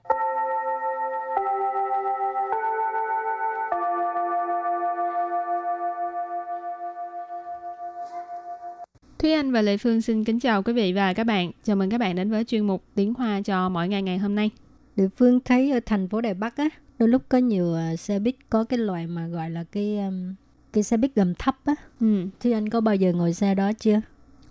[9.18, 11.50] Thúy Anh và Lệ Phương xin kính chào quý vị và các bạn.
[11.64, 14.35] Chào mừng các bạn đến với chuyên mục Tiếng Hoa cho mỗi ngày ngày hôm
[14.35, 14.50] nay.
[14.96, 18.18] Địa phương thấy ở thành phố Đài Bắc á, đôi lúc có nhiều uh, xe
[18.18, 20.35] buýt có cái loại mà gọi là cái um,
[20.72, 21.74] cái xe buýt gầm thấp á.
[22.00, 22.27] Ừ.
[22.40, 24.00] Thì anh có bao giờ ngồi xe đó chưa?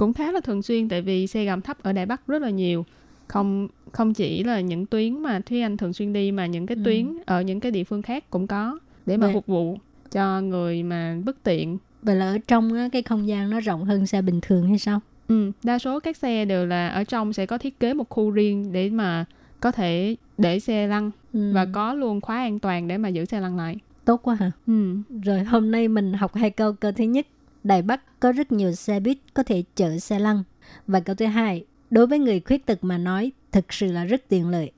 [0.04, 2.50] Cũng khá là thường xuyên tại vì xe gầm thấp ở Đài Bắc rất là
[2.50, 2.86] nhiều.
[3.28, 6.76] Không không chỉ là những tuyến mà Thúy Anh thường xuyên đi mà những cái
[6.78, 6.82] Ừ.
[6.86, 9.78] tuyến ở những cái địa phương khác cũng có để mà Vậy- phục vụ
[10.12, 11.78] cho người mà bất tiện.
[12.02, 14.80] Vậy là ở trong á, cái không gian nó rộng hơn xe bình thường hay
[14.80, 15.00] sao?
[15.28, 18.32] Ừ, đa số các xe đều là ở trong sẽ có thiết kế một khu
[18.32, 19.26] riêng để mà
[19.60, 21.52] có thể để xe lăn Ừ.
[21.54, 23.76] và có luôn khóa an toàn để mà giữ xe lăn lại.
[24.06, 24.52] tốt quá hả?
[24.68, 24.96] Ừ.
[25.24, 26.74] Rồi hôm nay mình học hai câu.
[26.74, 27.28] Câu thứ nhất,
[27.64, 30.43] Đài Bắc có rất nhiều xe buýt có thể chở xe lăn.
[30.87, 34.29] Và câu thứ hai, đối với người khuyết tật mà nói, thực sự là rất
[34.29, 34.73] tiện lợi.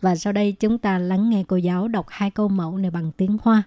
[0.00, 3.12] Và sau đây chúng ta lắng nghe cô giáo đọc hai câu mẫu này bằng
[3.16, 3.62] tiếng Hoa.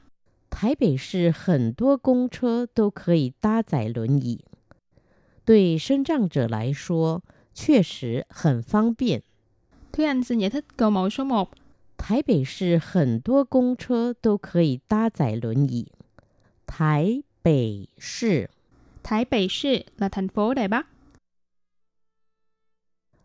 [0.50, 4.44] 台北市很多公车都可以搭载轮椅，
[5.46, 9.24] 对身障者来说确实很方便。
[9.94, 11.50] Thúy Anh xin giải thích câu mẫu số 1.
[11.98, 15.88] 台北市很多公车都可以搭载轮椅。
[16.66, 18.50] 台北市
[19.09, 20.87] Thái Bắc Thị là thành phố Đài Bắc.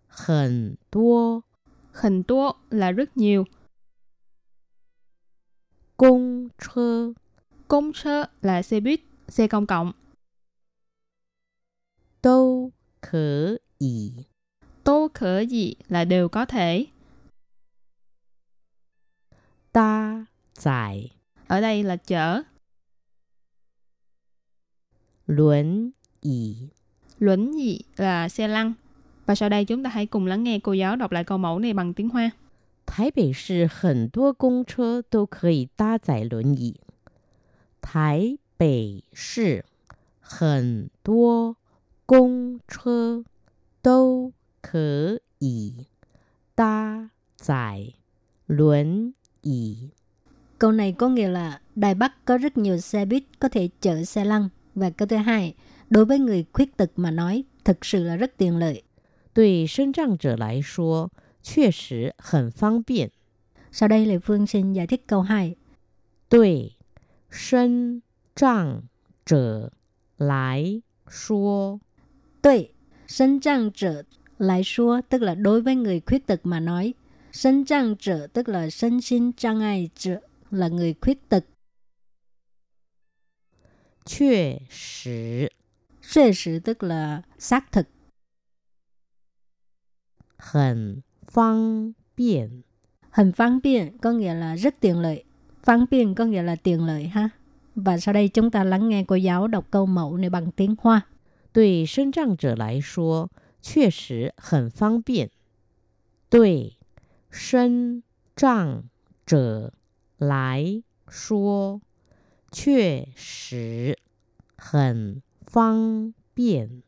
[0.07, 1.41] Hẳn tua
[1.93, 3.45] Hẳn tua là rất nhiều.
[5.97, 7.13] Công chơ
[7.67, 9.91] Công chơ là xe buýt, xe công cộng.
[12.21, 14.11] Tô khở ý
[14.83, 16.85] Tô khở ý là đều có thể.
[19.71, 21.09] Ta giải
[21.47, 22.41] Ở đây là chở.
[25.30, 26.68] 轮椅。
[27.18, 28.72] Luẩn gì là xe lăn.
[29.26, 31.58] Và sau đây chúng ta hãy cùng lắng nghe cô giáo đọc lại câu mẫu
[31.58, 32.30] này bằng tiếng Hoa.
[32.86, 36.80] 台北市很多公车都可以搭载轮椅。
[37.82, 39.64] 台北市
[40.20, 41.56] 很多
[42.06, 43.24] 公车
[43.82, 45.86] 都可以
[46.54, 47.92] 搭载
[48.46, 49.90] 轮椅。
[50.58, 54.04] Câu này có nghĩa là Đài Bắc có rất nhiều xe buýt có thể chở
[54.04, 54.48] xe lăn.
[54.74, 55.54] Và câu thứ hai,
[55.90, 58.82] đối với người khuyết tật mà nói, thực sự là rất tiện lợi.
[59.34, 61.10] 对身障者来说，
[61.42, 63.10] 确实很方便。
[63.70, 65.56] Sau đây Lê Phương xin giải thích câu 2.
[66.28, 66.72] 对
[67.30, 68.02] 身
[68.34, 68.82] 障
[69.24, 69.70] 者
[70.16, 71.80] 来说，
[72.42, 72.68] Tuệ,
[73.06, 74.02] sinh trang trở
[74.38, 76.94] lại số tức là đối với người khuyết tật mà nói.
[77.32, 80.20] Sinh trang trở tức là身心障碍者
[80.50, 81.44] là người khuyết tật.
[84.04, 85.50] 确实
[86.02, 87.86] Sự sự tức là xác thực.
[90.38, 92.62] 很方便。
[93.10, 95.24] Hình phán biện có nghĩa là rất tiện lợi.
[95.62, 97.30] Phán biện có nghĩa là tiện lợi ha.
[97.74, 100.74] Và sau đây chúng ta lắng nghe cô giáo đọc câu mẫu này bằng tiếng
[100.78, 101.06] Hoa.
[101.52, 103.30] 对身障者来说，
[103.62, 105.30] 确实很方便。
[106.30, 106.76] 对
[107.30, 108.02] 身
[108.36, 108.84] 障
[109.26, 109.72] 者
[110.18, 111.80] 来说，
[112.52, 113.98] 确实
[114.56, 116.82] 很方便。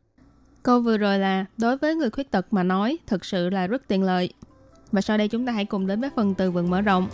[0.63, 3.87] Câu vừa rồi là đối với người khuyết tật mà nói thực sự là rất
[3.87, 4.33] tiện lợi.
[4.91, 7.07] Và sau đây chúng ta hãy cùng đến với phần từ vựng mở rộng.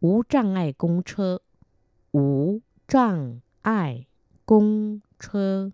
[0.00, 1.40] 无障碍公车，
[2.12, 4.06] 无障碍
[4.46, 5.72] 公车，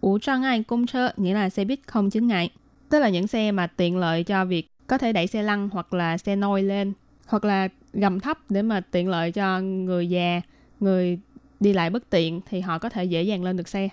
[0.00, 2.50] Ủ trang ai công chơ nghĩa là xe buýt không chướng ngại.
[2.88, 5.93] Tức là những xe mà tiện lợi cho việc có thể đẩy xe lăn hoặc
[5.93, 6.93] là xe nôi lên
[7.25, 10.41] hoặc là gầm thấp để mà tiện lợi cho người già,
[10.79, 11.19] người
[11.59, 13.89] đi lại bất tiện thì họ có thể dễ dàng lên được xe.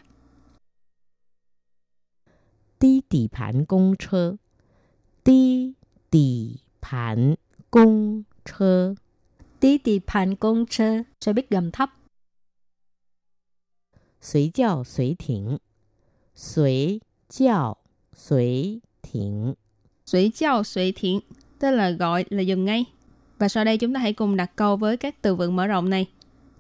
[2.81, 4.37] Đi tỷ phản công chơ.
[5.25, 5.73] Đi
[6.11, 7.35] tỷ phản
[7.71, 8.95] công chơ.
[9.61, 11.91] Đi tỷ phản công chơ Xe buýt gầm thấp.
[14.21, 15.57] Suối chào suối thỉnh.
[16.35, 17.77] Suối chào
[18.15, 19.55] suối thỉnh
[20.10, 21.20] Suy chào suy thiện,
[21.60, 22.86] tức là gọi là dừng ngay.
[23.40, 25.90] Và sau đây chúng ta hãy cùng đặt câu với các từ vựng mở rộng
[25.90, 26.06] này.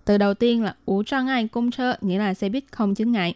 [0.05, 3.11] Từ đầu tiên là ủ trang ai công chơ, nghĩa là xe buýt không chướng
[3.11, 3.35] ngại.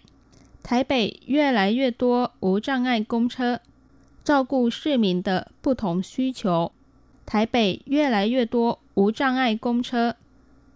[0.63, 3.59] Thái Bắc 越来越多无障碍公车，
[4.23, 6.71] 照顾市民的不同需求。
[7.25, 10.15] 台北越来越多无障碍公车，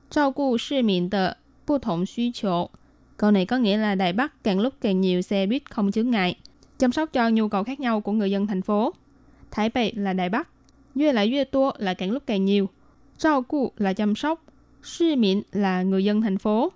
[0.10, 2.69] 照顾市民的不同需求。
[3.17, 6.36] Câu này có nghĩa là Đài Bắc càng lúc càng nhiều xe buýt không chướng ngại,
[6.79, 8.93] chăm sóc cho nhu cầu khác nhau của người dân thành phố.
[9.51, 10.49] Thái Bắc là Đài Bắc,
[10.95, 12.69] Yue là Yue Tua là càng lúc càng nhiều,
[13.17, 14.43] Trao cụ là chăm sóc,
[14.84, 16.71] Sư miễn là người dân thành phố.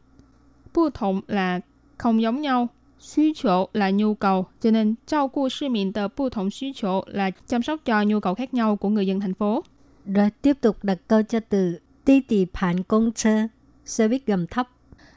[0.74, 1.60] Bu thống là
[1.98, 2.68] không giống nhau.
[3.00, 8.54] 需求là nhu cầu, cho nên trao顾sư miễn tờ bu thống需求là chăm sóc cho nhu cầu khác
[8.54, 9.64] nhau của người dân thành phố.
[10.06, 13.48] Rồi tiếp tục đặt câu cho từ Tí tỷ phản công chơ,
[13.86, 14.70] xe buýt gầm thấp.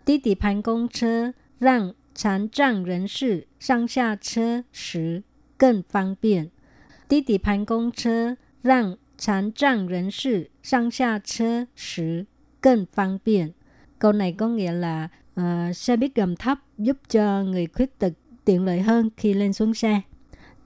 [0.04, 5.22] Tí tỷ phản công chơ, rằng 残障人士上下车时
[5.56, 6.50] 更方便。
[7.08, 12.26] 低底盘公车让残障人士上下车时
[12.60, 13.52] 更方便.
[13.98, 15.08] Câu này có nghĩa là
[15.40, 18.12] uh, xe buýt gầm thấp giúp cho người khuyết tật
[18.44, 20.00] tiện lợi hơn khi lên xuống xe.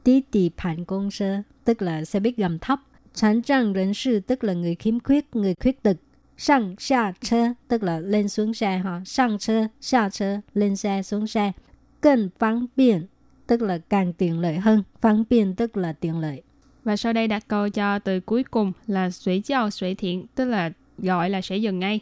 [0.04, 2.80] Tí tỷ phản công sơ tức là xe buýt gầm thấp.
[3.14, 5.96] 残障人士 tức là người khiếm khuyết, người khuyết tật.
[6.36, 9.02] Sang xa chơ tức là lên xuống xe ha.
[9.04, 11.52] Sang chơ, xa chơ, lên xe, xuống xe.
[12.00, 13.08] 更方便
[13.48, 14.82] tức là càng tiện lợi hơn.
[15.02, 16.42] Phương tiện tức là tiện lợi.
[16.84, 20.44] Và sau đây đặt câu cho từ cuối cùng là suy giao suy thiện, tức
[20.44, 22.00] là gọi là sẽ dừng ngay.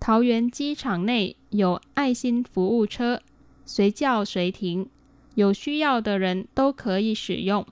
[0.00, 3.18] Thảo Yuan Chi Tràng Nội có ai xin phục vụ车，
[3.66, 4.86] 随叫随停，
[5.34, 7.66] 有需要的人都可以使用。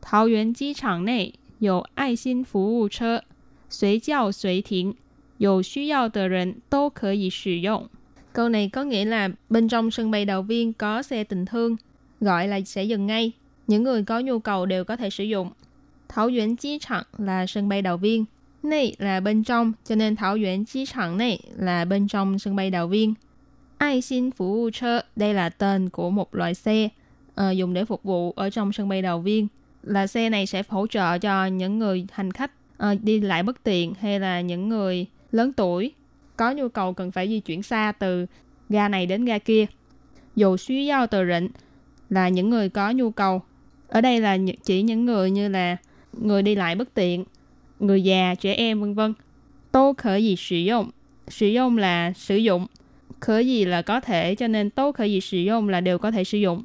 [0.00, 3.22] 桃园机场内有爱心服务车，
[3.68, 4.94] 随叫随停，
[5.38, 7.88] 有需要的人都可以使用。
[8.32, 11.76] Câu này có nghĩa là bên trong sân bay đầu viên có xe tình thương,
[12.23, 13.31] gọi là sẽ dừng ngay.
[13.67, 15.49] Những người có nhu cầu đều có thể sử dụng.
[16.09, 18.25] Thảo Yuan Chi Trạng là sân bay đầu viên.
[18.63, 22.55] Này là bên trong, cho nên Thảo Yuan Chi Trạng này là bên trong sân
[22.55, 23.13] bay đầu viên.
[23.77, 26.89] Ai xin phục vụ chơ, đây là tên của một loại xe
[27.41, 29.47] uh, dùng để phục vụ ở trong sân bay đầu viên.
[29.83, 32.51] Là xe này sẽ hỗ trợ cho những người hành khách
[32.83, 35.91] uh, đi lại bất tiện hay là những người lớn tuổi
[36.37, 38.25] có nhu cầu cần phải di chuyển xa từ
[38.69, 39.65] ga này đến ga kia.
[40.35, 41.49] Dù suy giao từ rịnh
[42.12, 43.42] là những người có nhu cầu.
[43.88, 45.76] Ở đây là chỉ những người như là
[46.12, 47.24] người đi lại bất tiện,
[47.80, 49.14] người già, trẻ em vân vân.
[49.72, 50.90] Tô khởi gì sử dụng.
[51.28, 52.66] Sử dụng là sử dụng.
[53.20, 56.10] Khởi gì là có thể, cho nên tô khởi gì sử dụng là đều có
[56.10, 56.62] thể sử dụng.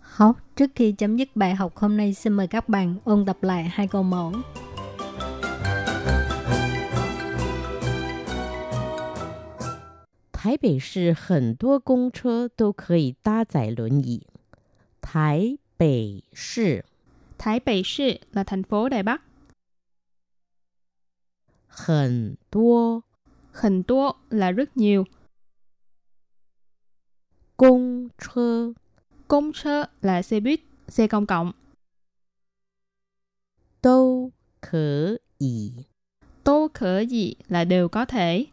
[0.00, 3.42] Học, trước khi chấm dứt bài học hôm nay, xin mời các bạn ôn tập
[3.42, 4.32] lại hai câu mẫu.
[10.46, 14.29] 台北市很多公车都可以搭载轮椅。
[15.01, 16.81] Thái Bể Sư.
[17.37, 19.21] Thái Bể Sư là thành phố Đài Bắc.
[21.67, 23.01] Hẳn tua.
[23.53, 25.03] Hẳn tua là rất nhiều.
[27.57, 28.73] Công chơ.
[29.27, 31.51] Công chơ là xe buýt, xe công cộng.
[33.81, 35.71] Tô khở ý.
[36.43, 38.45] Tô khở gì là đều có thể.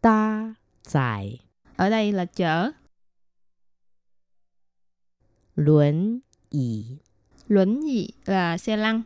[0.00, 1.38] Ta giải.
[1.76, 2.70] Ở đây là chở.
[5.59, 6.85] 轮椅，
[7.47, 9.01] Luẩn dị là xe lăn.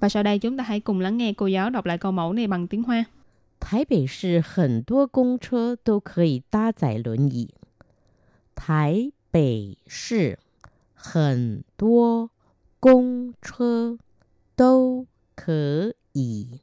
[0.00, 2.32] Và sau đây chúng ta hãy cùng lắng nghe cô giáo đọc lại câu mẫu
[2.32, 3.04] này bằng tiếng Hoa.
[3.60, 7.50] 台北市很多公车都可以搭载轮椅。
[8.54, 10.38] 台北市
[10.94, 12.30] 很多
[12.80, 13.98] 公车
[14.56, 16.60] 都可以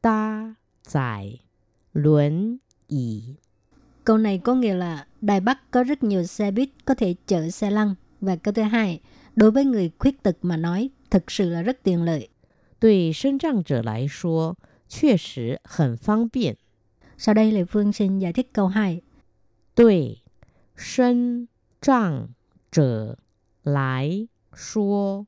[0.00, 1.40] 搭载
[1.92, 3.36] 轮椅。
[4.04, 7.50] Câu này có nghĩa là Đài Bắc có rất nhiều xe buýt có thể chở
[7.50, 7.94] xe lăn.
[8.20, 9.00] Và câu thứ hai,
[9.36, 12.28] đối với người khuyết tật mà nói, thực sự là rất tiện lợi.
[12.80, 14.56] 对身障者来说，
[14.88, 16.56] 确实很方便。
[17.16, 19.00] Sau đây Lê Phương xin giải thích câu 2.
[19.74, 20.18] 对
[20.76, 21.48] 身
[21.80, 22.28] 障
[22.70, 23.16] 者
[23.62, 25.26] 来说，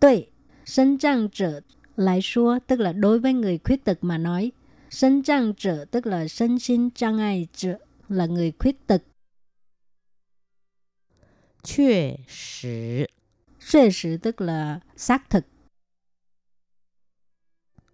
[0.00, 0.26] Tuệ,
[0.64, 1.60] sinh trang trở
[1.96, 4.52] lại số tức là đối với người khuyết tật mà nói.
[4.90, 9.02] Sinh trang trở tức là身心障碍者 là người khuyết tật.
[11.62, 13.08] 确实
[13.58, 15.44] Sự sự tức là xác thực.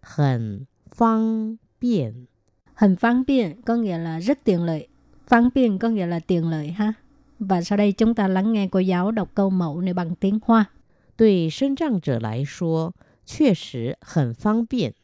[0.01, 2.27] 很方便。
[2.75, 4.89] Hình phán biện có nghĩa là rất tiện lợi.
[5.27, 6.95] Phán biện có nghĩa là tiện lợi ha.
[7.39, 10.39] Và sau đây chúng ta lắng nghe cô giáo đọc câu mẫu này bằng tiếng
[10.43, 10.71] Hoa.
[11.17, 12.95] 对身障者来说，
[13.27, 14.95] 确实很方便。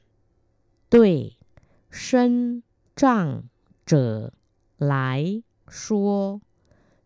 [0.88, 1.36] 对
[1.90, 2.62] 身
[2.96, 3.42] 障
[3.84, 4.32] 者
[4.78, 6.40] 来说，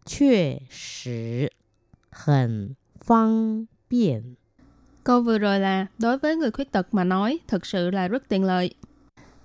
[0.05, 1.51] 确实
[2.11, 4.37] 很方便。
[5.05, 8.29] Câu vừa rồi là đối với người khuyết tật mà nói thực sự là rất
[8.29, 8.75] tiện lợi.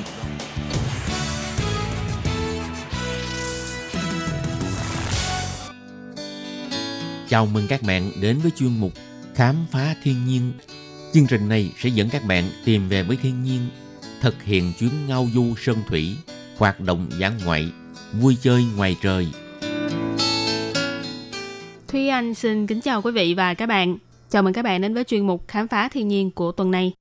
[7.28, 8.92] Chào mừng các bạn đến với chuyên mục
[9.36, 10.54] Khám phá thiên nhiên.
[11.14, 13.68] Chương trình này sẽ dẫn các bạn tìm về với thiên nhiên,
[14.22, 16.16] thực hiện chuyến ngao du sơn thủy,
[16.58, 17.72] hoạt động dã ngoại,
[18.14, 19.28] vui chơi ngoài trời.
[21.88, 23.98] Thúy Anh xin kính chào quý vị và các bạn.
[24.30, 26.94] Chào mừng các bạn đến với chuyên mục Khám phá thiên nhiên của tuần này.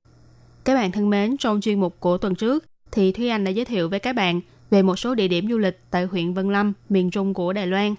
[0.63, 3.65] Các bạn thân mến, trong chuyên mục của tuần trước thì Thúy Anh đã giới
[3.65, 6.73] thiệu với các bạn về một số địa điểm du lịch tại huyện Vân Lâm,
[6.89, 7.95] miền Trung của Đài Loan.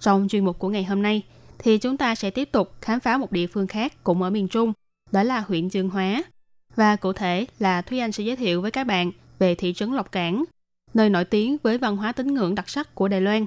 [0.00, 1.22] Trong chuyên mục của ngày hôm nay
[1.58, 4.48] thì chúng ta sẽ tiếp tục khám phá một địa phương khác cũng ở miền
[4.48, 4.72] Trung,
[5.12, 6.22] đó là huyện Dương Hóa.
[6.76, 9.92] Và cụ thể là Thúy Anh sẽ giới thiệu với các bạn về thị trấn
[9.92, 10.44] Lộc Cảng,
[10.94, 13.46] nơi nổi tiếng với văn hóa tín ngưỡng đặc sắc của Đài Loan.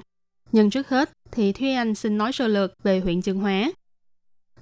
[0.52, 3.72] Nhưng trước hết thì Thúy Anh xin nói sơ lược về huyện Dương Hóa.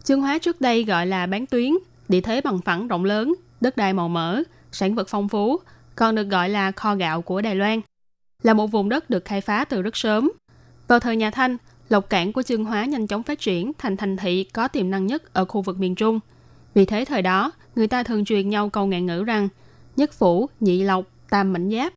[0.04, 1.72] Dương Hóa trước đây gọi là bán tuyến,
[2.08, 5.60] địa thế bằng phẳng rộng lớn, đất đai màu mỡ, sản vật phong phú,
[5.96, 7.80] còn được gọi là kho gạo của Đài Loan.
[8.42, 10.32] Là một vùng đất được khai phá từ rất sớm.
[10.88, 11.56] Vào thời nhà Thanh,
[11.88, 15.06] lộc cảng của Trương Hóa nhanh chóng phát triển thành thành thị có tiềm năng
[15.06, 16.20] nhất ở khu vực miền Trung.
[16.74, 19.48] Vì thế thời đó, người ta thường truyền nhau câu ngạn ngữ rằng
[19.96, 21.92] nhất phủ, nhị lộc, tam mảnh giáp.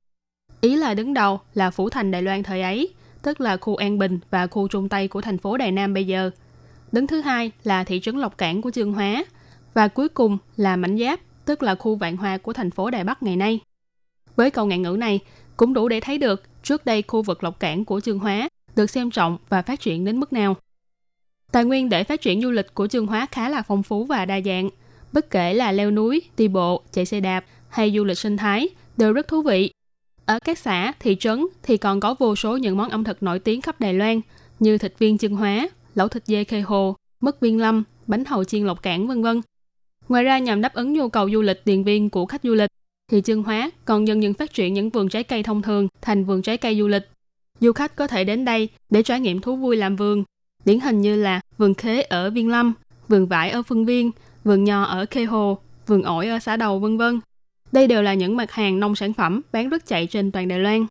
[0.62, 3.99] Ý là đứng đầu là phủ thành Đài Loan thời ấy, tức là khu An
[3.99, 6.32] Bình và khu Trung Tây của thành phố Đài Nam bây giờ–
[6.95, 9.25] Đứng thứ hai là thị trấn Lộc Cảng của Trương Hóa
[9.73, 13.03] và cuối cùng là Mảnh Giáp, tức là khu vạn hoa của thành phố Đài
[13.03, 13.60] Bắc ngày nay.
[14.36, 15.19] Với câu ngạn ngữ này,
[15.58, 18.89] cũng đủ để thấy được trước đây khu vực Lộc Cảng của Dương Hóa được
[18.89, 20.55] xem trọng và phát triển đến mức nào.
[21.51, 24.25] Tài nguyên để phát triển du lịch của Dương Hóa khá là phong phú và
[24.25, 24.69] đa dạng.
[25.13, 28.69] Bất kể là leo núi, đi bộ, chạy xe đạp hay du lịch sinh thái
[28.97, 29.71] đều rất thú vị.
[30.25, 33.39] Ở các xã, thị trấn thì còn có vô số những món ẩm thực nổi
[33.39, 34.21] tiếng khắp Đài Loan
[34.60, 38.43] như thịt viên chân hóa, lẩu thịt dê khê hồ, mứt viên lâm, bánh hầu
[38.43, 39.41] chiên lộc cảng vân vân.
[40.09, 42.69] Ngoài ra nhằm đáp ứng nhu cầu du lịch tiền viên của khách du lịch,
[43.11, 46.25] thì Chương Hóa còn dần dần phát triển những vườn trái cây thông thường thành
[46.25, 47.09] vườn trái cây du lịch.
[47.59, 50.23] Du khách có thể đến đây để trải nghiệm thú vui làm vườn,
[50.65, 52.73] điển hình như là vườn khế ở Viên Lâm,
[53.07, 54.11] vườn vải ở phương Viên,
[54.43, 57.19] vườn nho ở Khê Hồ, vườn ổi ở xã Đầu vân vân.
[57.71, 60.59] Đây đều là những mặt hàng nông sản phẩm bán rất chạy trên toàn Đài
[60.59, 60.85] Loan.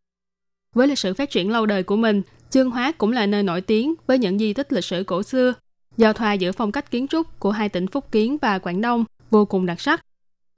[0.74, 3.60] Với lịch sử phát triển lâu đời của mình, Chương Hóa cũng là nơi nổi
[3.60, 5.54] tiếng với những di tích lịch sử cổ xưa.
[5.96, 9.04] Giao thoa giữa phong cách kiến trúc của hai tỉnh Phúc Kiến và Quảng Đông
[9.30, 10.04] vô cùng đặc sắc.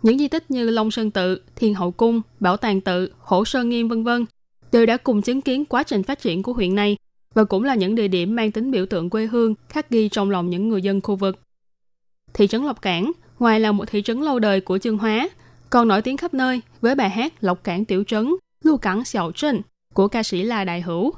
[0.03, 3.68] Những di tích như Long Sơn Tự, Thiên Hậu Cung, Bảo tàng Tự, Hổ Sơn
[3.68, 4.25] Nghiêm vân vân
[4.72, 6.96] đều đã cùng chứng kiến quá trình phát triển của huyện này
[7.35, 10.31] và cũng là những địa điểm mang tính biểu tượng quê hương khắc ghi trong
[10.31, 11.38] lòng những người dân khu vực.
[12.35, 15.29] Thị trấn Lộc Cảng, ngoài là một thị trấn lâu đời của Chương Hóa,
[15.70, 19.33] còn nổi tiếng khắp nơi với bài hát Lộc Cảng Tiểu Trấn, Lưu Cảng Xiao
[19.33, 19.61] Trinh
[19.94, 21.12] của ca sĩ La Đại Hữu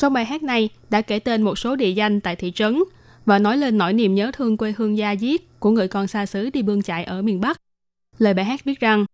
[0.00, 2.82] trong bài hát này đã kể tên một số địa danh tại thị trấn
[3.26, 6.26] và nói lên nỗi niềm nhớ thương quê hương gia diết của người con xa
[6.26, 7.60] xứ đi bươn chạy ở miền Bắc.
[8.18, 9.04] Lời bài hát viết rằng,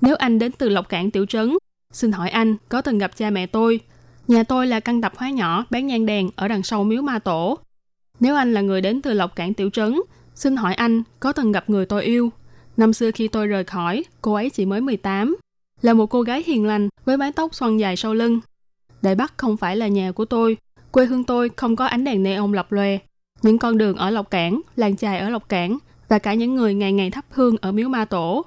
[0.00, 1.56] nếu anh đến từ Lộc Cảng tiểu trấn,
[1.92, 3.80] xin hỏi anh có từng gặp cha mẹ tôi?
[4.28, 7.18] Nhà tôi là căn tạp hóa nhỏ bán nhang đèn ở đằng sau miếu ma
[7.18, 7.58] tổ.
[8.20, 10.00] Nếu anh là người đến từ Lộc Cảng tiểu trấn,
[10.34, 12.30] xin hỏi anh có từng gặp người tôi yêu?
[12.76, 15.36] Năm xưa khi tôi rời khỏi, cô ấy chỉ mới 18,
[15.82, 18.40] là một cô gái hiền lành với mái tóc xoăn dài sau lưng,
[19.02, 20.56] đại Bắc không phải là nhà của tôi.
[20.90, 22.98] Quê hương tôi không có ánh đèn neon lập lòe.
[23.42, 25.78] Những con đường ở Lộc Cảng, làng chài ở Lộc Cảng
[26.08, 28.44] và cả những người ngày ngày thắp hương ở miếu ma tổ.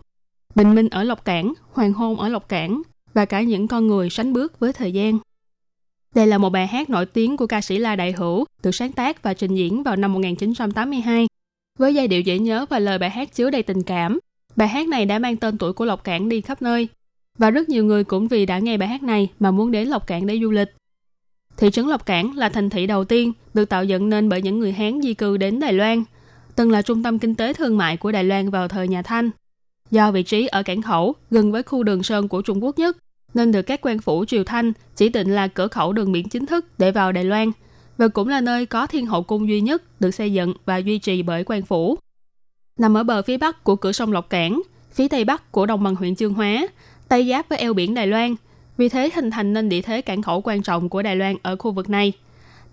[0.56, 2.82] Bình minh ở Lộc Cảng, hoàng hôn ở Lộc Cảng
[3.14, 5.20] và cả những con người sánh bước với thời gian.
[6.16, 8.92] Đây là một bài hát nổi tiếng của ca sĩ La Đại Hữu, được sáng
[8.92, 11.28] tác và trình diễn vào năm 1982.
[11.80, 14.20] Với giai điệu dễ nhớ và lời bài hát chứa đầy tình cảm,
[14.56, 16.88] bài hát này đã mang tên tuổi của Lộc Cảng đi khắp nơi,
[17.38, 20.08] và rất nhiều người cũng vì đã nghe bài hát này mà muốn đến Lộc
[20.08, 20.70] Cảng để du lịch.
[21.60, 24.60] Thị trấn Lộc Cảng là thành thị đầu tiên được tạo dựng nên bởi những
[24.60, 26.04] người Hán di cư đến Đài Loan,
[26.56, 29.30] từng là trung tâm kinh tế thương mại của Đài Loan vào thời nhà Thanh.
[29.92, 32.98] Do vị trí ở cảng khẩu gần với khu đường sơn của Trung Quốc nhất,
[33.34, 36.46] nên được các quan phủ triều Thanh chỉ định là cửa khẩu đường biển chính
[36.46, 37.52] thức để vào Đài Loan,
[37.98, 41.00] và cũng là nơi có thiên hậu cung duy nhất được xây dựng và duy
[41.00, 41.98] trì bởi quan phủ.
[42.78, 44.62] Nằm ở bờ phía bắc của cửa sông Lộc Cảng,
[44.94, 46.68] phía tây bắc của đồng bằng huyện Chương Hóa,
[47.08, 48.36] tây giáp với eo biển Đài Loan,
[48.80, 51.56] vì thế hình thành nên địa thế cảng khẩu quan trọng của Đài Loan ở
[51.56, 52.14] khu vực này.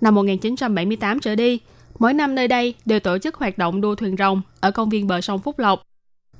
[0.00, 1.60] Năm 1978 trở đi,
[1.98, 5.06] mỗi năm nơi đây đều tổ chức hoạt động đua thuyền rồng ở công viên
[5.06, 5.82] bờ sông Phúc Lộc.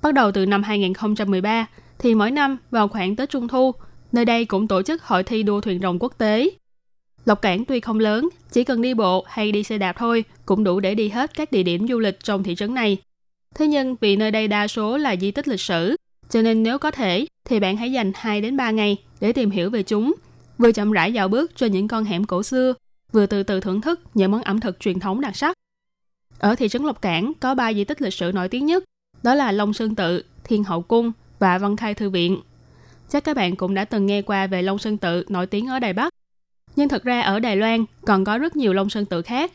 [0.02, 1.66] Bắt đầu từ năm 2013,
[1.98, 3.72] thì mỗi năm vào khoảng Tết Trung Thu,
[4.12, 6.50] nơi đây cũng tổ chức hội thi đua thuyền rồng quốc tế.
[7.24, 10.64] Lộc Cảng tuy không lớn, chỉ cần đi bộ hay đi xe đạp thôi cũng
[10.64, 12.96] đủ để đi hết các địa điểm du lịch trong thị trấn này.
[13.54, 15.96] Thế nhưng vì nơi đây đa số là di tích lịch sử,
[16.30, 19.50] cho nên nếu có thể thì bạn hãy dành 2 đến 3 ngày để tìm
[19.50, 20.14] hiểu về chúng,
[20.58, 22.74] vừa chậm rãi dạo bước trên những con hẻm cổ xưa,
[23.12, 25.56] vừa từ từ thưởng thức những món ẩm thực truyền thống đặc sắc.
[26.38, 28.84] Ở thị trấn Lộc Cảng có ba di tích lịch sử nổi tiếng nhất,
[29.22, 32.40] đó là Long Sơn Tự, Thiên Hậu Cung và Văn Khai Thư Viện.
[33.08, 35.78] Chắc các bạn cũng đã từng nghe qua về Long Sơn Tự nổi tiếng ở
[35.78, 36.12] Đài Bắc.
[36.76, 39.52] Nhưng thật ra ở Đài Loan còn có rất nhiều Long Sơn Tự khác.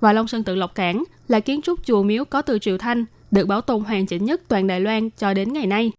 [0.00, 3.04] Và Long Sơn Tự Lộc Cảng là kiến trúc chùa miếu có từ triều Thanh,
[3.30, 5.92] được bảo tồn hoàn chỉnh nhất toàn Đài Loan cho đến ngày nay.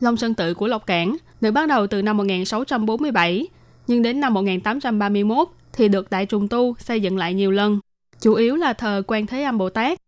[0.00, 3.46] Long Sơn Tự của Lộc Cảng được bắt đầu từ năm 1647,
[3.86, 7.80] nhưng đến năm 1831 thì được Đại Trùng Tu xây dựng lại nhiều lần,
[8.20, 9.98] chủ yếu là thờ Quan Thế Âm Bồ Tát.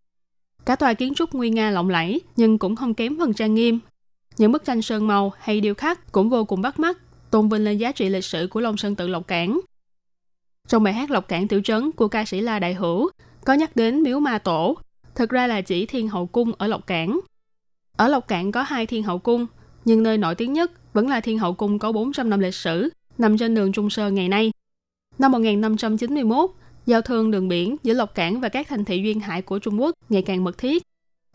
[0.64, 3.78] Cả tòa kiến trúc nguy nga lộng lẫy nhưng cũng không kém phần trang nghiêm.
[4.38, 6.98] Những bức tranh sơn màu hay điêu khắc cũng vô cùng bắt mắt,
[7.30, 9.60] tôn vinh lên giá trị lịch sử của Long Sơn Tự Lộc Cảng.
[10.68, 13.10] Trong bài hát Lộc Cảng Tiểu Trấn của ca sĩ La Đại Hữu
[13.44, 14.76] có nhắc đến miếu ma tổ,
[15.14, 17.20] thực ra là chỉ Thiên Hậu Cung ở Lộc Cảng.
[17.96, 19.46] Ở Lộc Cảng có hai Thiên Hậu Cung,
[19.84, 22.88] nhưng nơi nổi tiếng nhất vẫn là Thiên Hậu Cung có 400 năm lịch sử,
[23.18, 24.52] nằm trên đường Trung Sơn ngày nay.
[25.18, 26.50] Năm 1591,
[26.86, 29.80] giao thương đường biển giữa Lộc Cảng và các thành thị duyên hải của Trung
[29.80, 30.82] Quốc ngày càng mật thiết.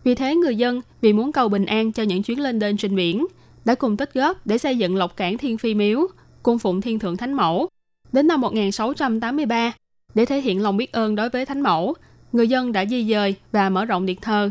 [0.04, 2.96] Vì thế người dân vì muốn cầu bình an cho những chuyến lên đên trên
[2.96, 3.26] biển,
[3.66, 6.08] đã cùng tích góp để xây dựng Lộc Cảng Thiên Phi Miếu,
[6.44, 7.70] cung phụng Thiên Thượng Thánh Mẫu.
[8.12, 9.74] Đến năm 1683,
[10.16, 11.96] để thể hiện lòng biết ơn đối với Thánh Mẫu,
[12.32, 14.50] người dân đã di dời và mở rộng điện thờ.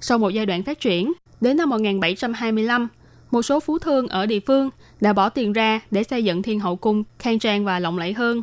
[0.00, 2.88] Sau một giai đoạn phát triển, đến năm 1725,
[3.30, 4.70] một số phú thương ở địa phương
[5.00, 8.12] đã bỏ tiền ra để xây dựng Thiên Hậu Cung khang trang và lộng lẫy
[8.12, 8.42] hơn.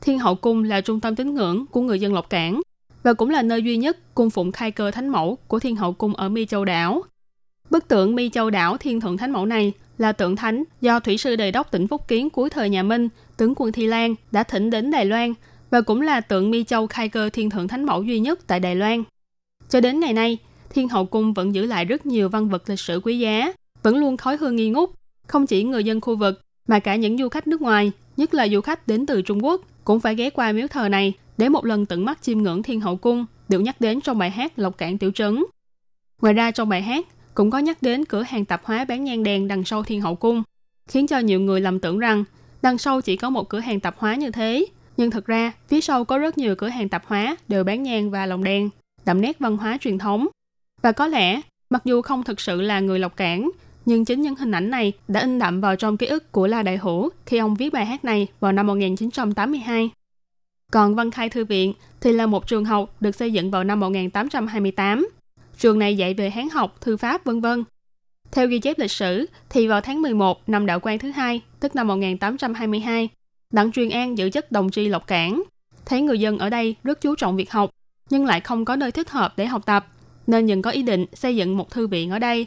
[0.00, 2.62] Thiên Hậu Cung là trung tâm tín ngưỡng của người dân Lộc Cảng
[3.02, 5.92] và cũng là nơi duy nhất cung phụng khai cơ thánh mẫu của Thiên Hậu
[5.92, 7.02] Cung ở Mi Châu Đảo.
[7.70, 11.18] Bức tượng Mi Châu Đảo Thiên Thượng Thánh Mẫu này là tượng thánh do thủy
[11.18, 14.42] sư đề đốc tỉnh Phúc Kiến cuối thời nhà Minh, tướng quân Thi Lan đã
[14.42, 15.34] thỉnh đến Đài Loan
[15.70, 18.60] và cũng là tượng Mi Châu khai cơ Thiên Thượng Thánh Mẫu duy nhất tại
[18.60, 19.02] Đài Loan.
[19.68, 20.38] Cho đến ngày nay,
[20.70, 23.52] Thiên Hậu Cung vẫn giữ lại rất nhiều văn vật lịch sử quý giá,
[23.84, 24.90] vẫn luôn khói hương nghi ngút.
[25.26, 28.48] Không chỉ người dân khu vực, mà cả những du khách nước ngoài, nhất là
[28.48, 31.64] du khách đến từ Trung Quốc, cũng phải ghé qua miếu thờ này để một
[31.64, 34.78] lần tận mắt chiêm ngưỡng Thiên Hậu Cung được nhắc đến trong bài hát Lộc
[34.78, 35.44] Cảng Tiểu Trấn.
[36.22, 39.22] Ngoài ra trong bài hát cũng có nhắc đến cửa hàng tạp hóa bán nhang
[39.22, 40.42] đèn đằng sau Thiên Hậu Cung,
[40.88, 42.24] khiến cho nhiều người lầm tưởng rằng
[42.62, 44.66] đằng sau chỉ có một cửa hàng tạp hóa như thế.
[44.96, 48.10] Nhưng thực ra, phía sau có rất nhiều cửa hàng tạp hóa đều bán nhang
[48.10, 48.70] và lồng đèn,
[49.04, 50.26] đậm nét văn hóa truyền thống.
[50.82, 53.50] Và có lẽ, mặc dù không thực sự là người Lộc Cảng,
[53.86, 56.62] nhưng chính những hình ảnh này đã in đậm vào trong ký ức của La
[56.62, 59.90] Đại Hữu khi ông viết bài hát này vào năm 1982.
[60.72, 63.80] Còn Văn Khai Thư Viện thì là một trường học được xây dựng vào năm
[63.80, 65.08] 1828.
[65.58, 67.64] Trường này dạy về Hán học, thư pháp, vân vân.
[68.32, 71.76] Theo ghi chép lịch sử, thì vào tháng 11 năm đạo quan thứ hai, tức
[71.76, 73.08] năm 1822,
[73.50, 75.42] Đặng Truyền An giữ chức đồng tri Lộc Cảng.
[75.86, 77.70] Thấy người dân ở đây rất chú trọng việc học,
[78.10, 79.86] nhưng lại không có nơi thích hợp để học tập,
[80.26, 82.46] nên dần có ý định xây dựng một thư viện ở đây.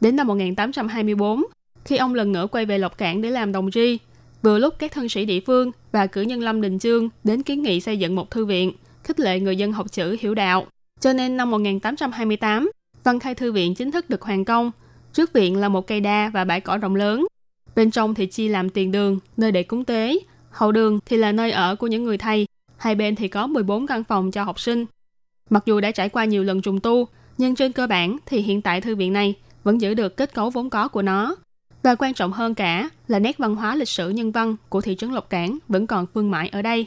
[0.00, 1.42] Đến năm 1824,
[1.84, 3.98] khi ông lần nữa quay về Lộc Cảng để làm đồng tri,
[4.42, 7.62] vừa lúc các thân sĩ địa phương và cử nhân Lâm Đình Chương đến kiến
[7.62, 8.72] nghị xây dựng một thư viện,
[9.04, 10.66] khích lệ người dân học chữ hiểu đạo.
[11.00, 12.70] Cho nên năm 1828,
[13.04, 14.70] Văn Khai Thư viện chính thức được hoàn công.
[15.12, 17.26] Trước viện là một cây đa và bãi cỏ rộng lớn.
[17.76, 20.18] Bên trong thì chia làm tiền đường, nơi để cúng tế.
[20.50, 22.46] Hậu đường thì là nơi ở của những người thầy.
[22.76, 24.86] Hai bên thì có 14 căn phòng cho học sinh.
[25.50, 28.62] Mặc dù đã trải qua nhiều lần trùng tu, nhưng trên cơ bản thì hiện
[28.62, 29.34] tại thư viện này
[29.64, 31.36] vẫn giữ được kết cấu vốn có của nó.
[31.82, 34.96] Và quan trọng hơn cả là nét văn hóa lịch sử nhân văn của thị
[34.96, 36.86] trấn Lộc Cảng vẫn còn vương mãi ở đây.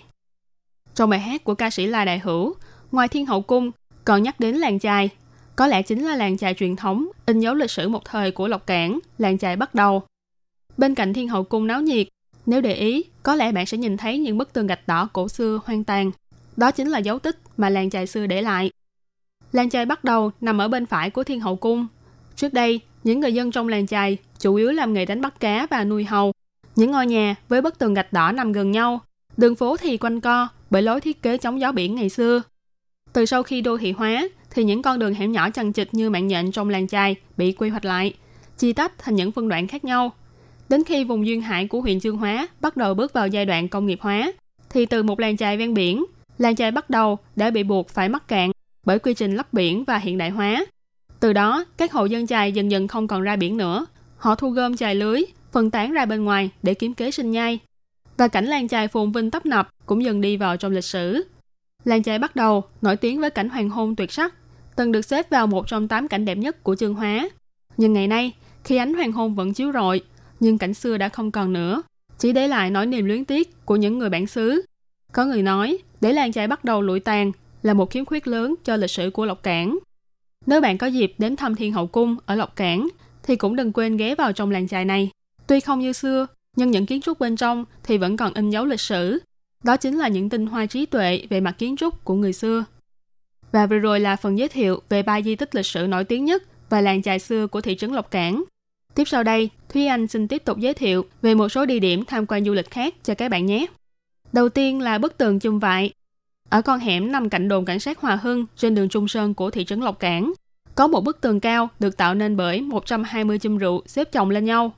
[0.95, 2.53] Trong bài hát của ca sĩ La Đại Hữu,
[2.91, 3.71] ngoài Thiên Hậu Cung
[4.05, 5.09] còn nhắc đến làng chài.
[5.55, 8.47] Có lẽ chính là làng chài truyền thống, in dấu lịch sử một thời của
[8.47, 10.03] Lộc Cảng, làng chài bắt đầu.
[10.77, 12.07] Bên cạnh Thiên Hậu Cung náo nhiệt,
[12.45, 15.27] nếu để ý, có lẽ bạn sẽ nhìn thấy những bức tường gạch đỏ cổ
[15.27, 16.11] xưa hoang tàn.
[16.57, 18.71] Đó chính là dấu tích mà làng chài xưa để lại.
[19.51, 21.87] Làng chài bắt đầu nằm ở bên phải của Thiên Hậu Cung.
[22.35, 25.67] Trước đây, những người dân trong làng chài chủ yếu làm nghề đánh bắt cá
[25.69, 26.31] và nuôi hầu.
[26.75, 29.01] Những ngôi nhà với bức tường gạch đỏ nằm gần nhau,
[29.37, 32.41] đường phố thì quanh co bởi lối thiết kế chống gió biển ngày xưa.
[33.13, 36.09] Từ sau khi đô thị hóa, thì những con đường hẻm nhỏ chằng chịt như
[36.09, 38.13] mạng nhện trong làng chài bị quy hoạch lại,
[38.57, 40.11] chia tách thành những phân đoạn khác nhau.
[40.69, 43.69] Đến khi vùng duyên hải của huyện Chương Hóa bắt đầu bước vào giai đoạn
[43.69, 44.31] công nghiệp hóa,
[44.69, 46.05] thì từ một làng chài ven biển
[46.37, 48.51] làng chài bắt đầu đã bị buộc phải mắc cạn
[48.85, 50.65] bởi quy trình lấp biển và hiện đại hóa.
[51.21, 53.85] Từ đó, các hộ dân chài dần dần không còn ra biển nữa.
[54.17, 57.59] Họ thu gom chài lưới, phân tán ra bên ngoài để kiếm kế sinh nhai.
[58.17, 61.23] Và cảnh làng chài phồn vinh tấp nập cũng dần đi vào trong lịch sử.
[61.85, 64.33] Làng chài bắt đầu nổi tiếng với cảnh hoàng hôn tuyệt sắc,
[64.75, 67.29] từng được xếp vào một trong tám cảnh đẹp nhất của Chương Hóa.
[67.77, 70.01] Nhưng ngày nay, khi ánh hoàng hôn vẫn chiếu rọi,
[70.39, 71.81] nhưng cảnh xưa đã không còn nữa,
[72.19, 74.61] chỉ để lại nỗi niềm luyến tiếc của những người bản xứ.
[75.11, 78.55] Có người nói, để làng chài bắt đầu lụi tàn là một khiếm khuyết lớn
[78.63, 79.79] cho lịch sử của Lộc Cảng.
[80.45, 82.87] Nếu bạn có dịp đến thăm Thiên Hậu Cung ở Lộc Cảng,
[83.23, 85.09] thì cũng đừng quên ghé vào trong làng chài này.
[85.47, 88.65] Tuy không như xưa, nhưng những kiến trúc bên trong thì vẫn còn in dấu
[88.65, 89.19] lịch sử.
[89.63, 92.65] Đó chính là những tinh hoa trí tuệ về mặt kiến trúc của người xưa.
[93.51, 96.25] Và vừa rồi là phần giới thiệu về ba di tích lịch sử nổi tiếng
[96.25, 98.43] nhất và làng chài xưa của thị trấn Lộc Cảng.
[98.95, 102.05] Tiếp sau đây, Thúy Anh xin tiếp tục giới thiệu về một số địa điểm
[102.05, 103.65] tham quan du lịch khác cho các bạn nhé.
[104.33, 105.91] Đầu tiên là bức tường chùm vại.
[106.51, 109.49] Ở con hẻm nằm cạnh đồn cảnh sát Hòa Hưng trên đường Trung Sơn của
[109.49, 110.33] thị trấn Lộc Cảng,
[110.75, 114.45] có một bức tường cao được tạo nên bởi 120 chum rượu xếp chồng lên
[114.45, 114.71] nhau.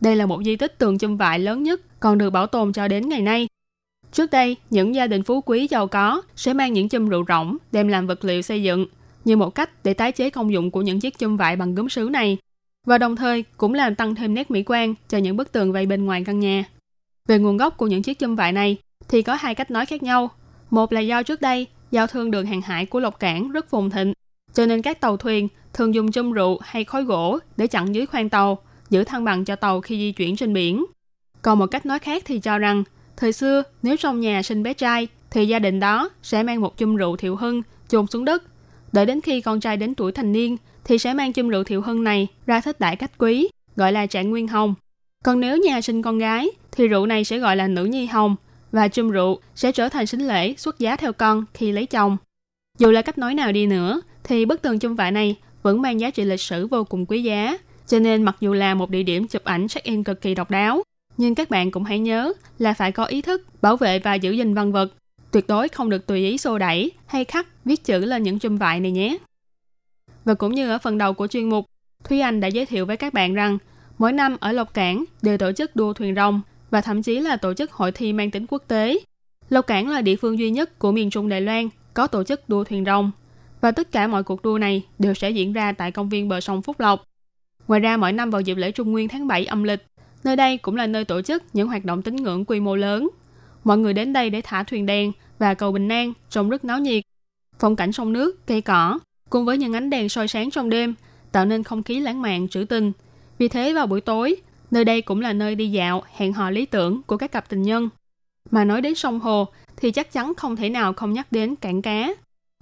[0.00, 2.88] Đây là một di tích tường chum vại lớn nhất còn được bảo tồn cho
[2.88, 3.48] đến ngày nay.
[4.12, 7.56] Trước đây, những gia đình phú quý giàu có sẽ mang những chum rượu rỗng
[7.72, 8.86] đem làm vật liệu xây dựng
[9.24, 11.88] như một cách để tái chế công dụng của những chiếc chum vải bằng gốm
[11.88, 12.38] sứ này
[12.86, 15.86] và đồng thời cũng làm tăng thêm nét mỹ quan cho những bức tường vây
[15.86, 16.64] bên ngoài căn nhà.
[17.28, 18.76] Về nguồn gốc của những chiếc chum vải này
[19.08, 20.30] thì có hai cách nói khác nhau.
[20.72, 23.90] Một là do trước đây giao thương đường hàng hải của Lộc Cảng rất phồn
[23.90, 24.12] thịnh,
[24.54, 28.06] cho nên các tàu thuyền thường dùng chum rượu hay khói gỗ để chặn dưới
[28.06, 28.58] khoang tàu,
[28.90, 30.84] giữ thăng bằng cho tàu khi di chuyển trên biển.
[31.42, 32.84] Còn một cách nói khác thì cho rằng,
[33.16, 36.74] thời xưa nếu trong nhà sinh bé trai thì gia đình đó sẽ mang một
[36.76, 38.42] chum rượu thiệu hưng chôn xuống đất.
[38.92, 41.82] Đợi đến khi con trai đến tuổi thành niên thì sẽ mang chum rượu thiệu
[41.82, 44.74] hưng này ra thích đại cách quý, gọi là trạng nguyên hồng.
[45.24, 48.36] Còn nếu nhà sinh con gái thì rượu này sẽ gọi là nữ nhi hồng
[48.72, 52.16] và chum rượu sẽ trở thành sính lễ xuất giá theo con khi lấy chồng.
[52.78, 56.00] Dù là cách nói nào đi nữa, thì bức tường chum vải này vẫn mang
[56.00, 57.58] giá trị lịch sử vô cùng quý giá.
[57.86, 60.82] Cho nên mặc dù là một địa điểm chụp ảnh check-in cực kỳ độc đáo,
[61.16, 64.32] nhưng các bạn cũng hãy nhớ là phải có ý thức bảo vệ và giữ
[64.32, 64.92] gìn văn vật.
[65.30, 68.56] Tuyệt đối không được tùy ý xô đẩy hay khắc viết chữ lên những chum
[68.56, 69.18] vải này nhé.
[70.24, 71.66] Và cũng như ở phần đầu của chuyên mục,
[72.04, 73.58] Thúy Anh đã giới thiệu với các bạn rằng
[73.98, 76.40] mỗi năm ở Lộc Cảng đều tổ chức đua thuyền rồng
[76.72, 78.98] và thậm chí là tổ chức hội thi mang tính quốc tế.
[79.48, 82.48] Lâu Cảng là địa phương duy nhất của miền Trung Đài Loan có tổ chức
[82.48, 83.10] đua thuyền rồng
[83.60, 86.40] và tất cả mọi cuộc đua này đều sẽ diễn ra tại công viên bờ
[86.40, 87.04] sông Phúc Lộc.
[87.68, 89.86] Ngoài ra mỗi năm vào dịp lễ Trung Nguyên tháng 7 âm lịch,
[90.24, 93.08] nơi đây cũng là nơi tổ chức những hoạt động tín ngưỡng quy mô lớn.
[93.64, 96.78] Mọi người đến đây để thả thuyền đèn và cầu bình an trông rất náo
[96.78, 97.04] nhiệt.
[97.58, 98.98] Phong cảnh sông nước, cây cỏ
[99.30, 100.94] cùng với những ánh đèn soi sáng trong đêm
[101.32, 102.92] tạo nên không khí lãng mạn trữ tình.
[103.38, 104.36] Vì thế vào buổi tối,
[104.72, 107.62] nơi đây cũng là nơi đi dạo, hẹn hò lý tưởng của các cặp tình
[107.62, 107.88] nhân.
[108.50, 109.46] Mà nói đến sông hồ
[109.76, 112.14] thì chắc chắn không thể nào không nhắc đến cảng cá.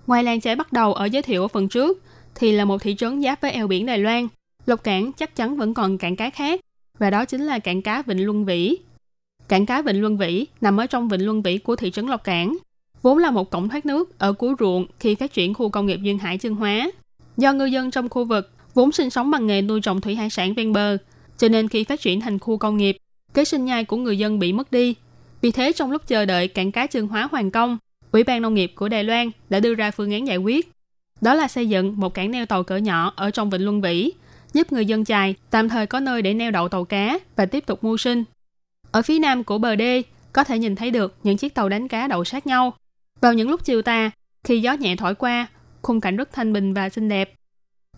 [0.06, 2.02] Ngoài làng trẻ bắt đầu ở giới thiệu ở phần trước,
[2.34, 4.28] thì là một thị trấn giáp với eo biển Đài Loan.
[4.66, 6.61] Lộc Cảng chắc chắn vẫn còn cảng cá khác,
[6.98, 8.76] và đó chính là cảng cá Vịnh Luân Vĩ.
[9.48, 12.24] Cảng cá Vịnh Luân Vĩ nằm ở trong Vịnh Luân Vĩ của thị trấn Lộc
[12.24, 12.56] Cảng,
[13.02, 16.00] vốn là một cổng thoát nước ở cuối ruộng khi phát triển khu công nghiệp
[16.02, 16.90] duyên hải Chương hóa.
[17.36, 20.30] Do ngư dân trong khu vực vốn sinh sống bằng nghề nuôi trồng thủy hải
[20.30, 20.96] sản ven bờ,
[21.41, 22.97] cho nên khi phát triển thành khu công nghiệp,
[23.34, 24.95] kế sinh nhai của người dân bị mất đi.
[25.41, 27.78] Vì thế trong lúc chờ đợi cảng cá chân hóa hoàn công,
[28.12, 30.70] Ủy ban Nông nghiệp của Đài Loan đã đưa ra phương án giải quyết.
[31.20, 34.12] Đó là xây dựng một cảng neo tàu cỡ nhỏ ở trong Vịnh Luân Vĩ,
[34.53, 37.66] giúp người dân chài tạm thời có nơi để neo đậu tàu cá và tiếp
[37.66, 38.24] tục mưu sinh.
[38.91, 41.88] Ở phía nam của bờ đê, có thể nhìn thấy được những chiếc tàu đánh
[41.88, 42.74] cá đậu sát nhau,
[43.20, 44.11] vào những lúc chiều tà,
[44.45, 45.47] khi gió nhẹ thổi qua,
[45.82, 47.34] khung cảnh rất thanh bình và xinh đẹp.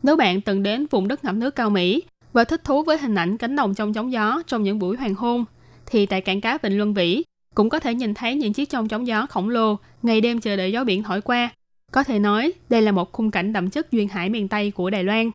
[0.02, 2.02] Nếu bạn từng đến vùng đất ngập nước cao Mỹ
[2.32, 5.14] và thích thú với hình ảnh cánh đồng trong chóng gió trong những buổi hoàng
[5.14, 5.44] hôn,
[5.86, 7.22] thì tại cảng cá Vịnh Luân Vĩ
[7.54, 10.56] cũng có thể nhìn thấy những chiếc trong chóng gió khổng lồ ngày đêm chờ
[10.56, 11.50] đợi gió biển thổi qua.
[11.92, 14.90] Có thể nói đây là một khung cảnh đậm chất duyên hải miền Tây của
[14.90, 15.30] Đài Loan.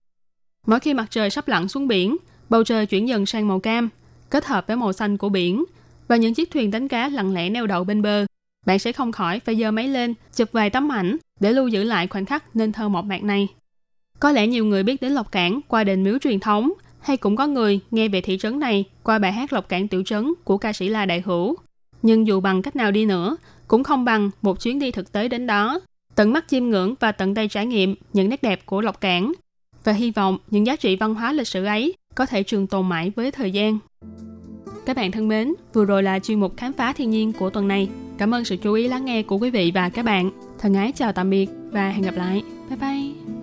[0.65, 2.17] Mỗi khi mặt trời sắp lặn xuống biển,
[2.49, 3.89] bầu trời chuyển dần sang màu cam,
[4.29, 5.65] kết hợp với màu xanh của biển
[6.07, 8.25] và những chiếc thuyền đánh cá lặng lẽ neo đậu bên bờ
[8.67, 11.83] bạn sẽ không khỏi phải giơ máy lên, chụp vài tấm ảnh để lưu giữ
[11.83, 13.47] lại khoảnh khắc nên thơ một mạc này.
[14.19, 16.73] Có lẽ nhiều người biết đến Lộc Cảng qua đền miếu truyền thống,
[17.07, 20.03] hay cũng có người nghe về thị trấn này qua bài hát Lộc Cảng Tiểu
[20.03, 21.55] Trấn của ca sĩ La Đại Hữu.
[22.01, 23.37] Nhưng dù bằng cách nào đi nữa,
[23.67, 25.79] cũng không bằng một chuyến đi thực tế đến đó,
[26.15, 29.31] tận mắt chiêm ngưỡng và tận tay trải nghiệm những nét đẹp của Lộc Cảng.
[29.83, 32.89] Và hy vọng những giá trị văn hóa lịch sử ấy có thể trường tồn
[32.89, 33.79] mãi với thời gian.
[34.85, 37.67] Các bạn thân mến, vừa rồi là chuyên mục khám phá thiên nhiên của tuần
[37.67, 37.89] này.
[38.17, 40.31] Cảm ơn sự chú ý lắng nghe của quý vị và các bạn.
[40.59, 42.43] Thân ái chào tạm biệt và hẹn gặp lại.
[42.69, 43.36] Bye bye!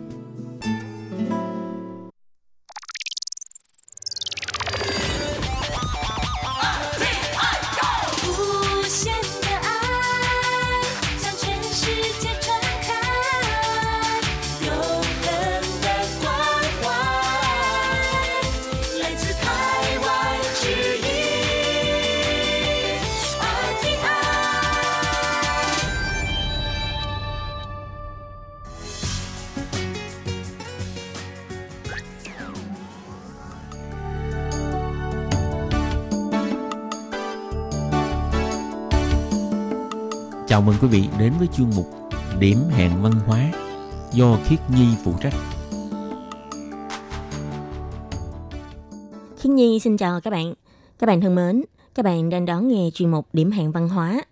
[40.84, 41.86] Quý vị đến với chuyên mục
[42.38, 43.50] Điểm hẹn văn hóa
[44.12, 45.34] do Khiết Nhi phụ trách.
[49.38, 50.54] Khiết Nhi xin chào các bạn.
[50.98, 51.64] Các bạn thân mến,
[51.94, 54.22] các bạn đang đón nghe chuyên mục Điểm hẹn văn hóa.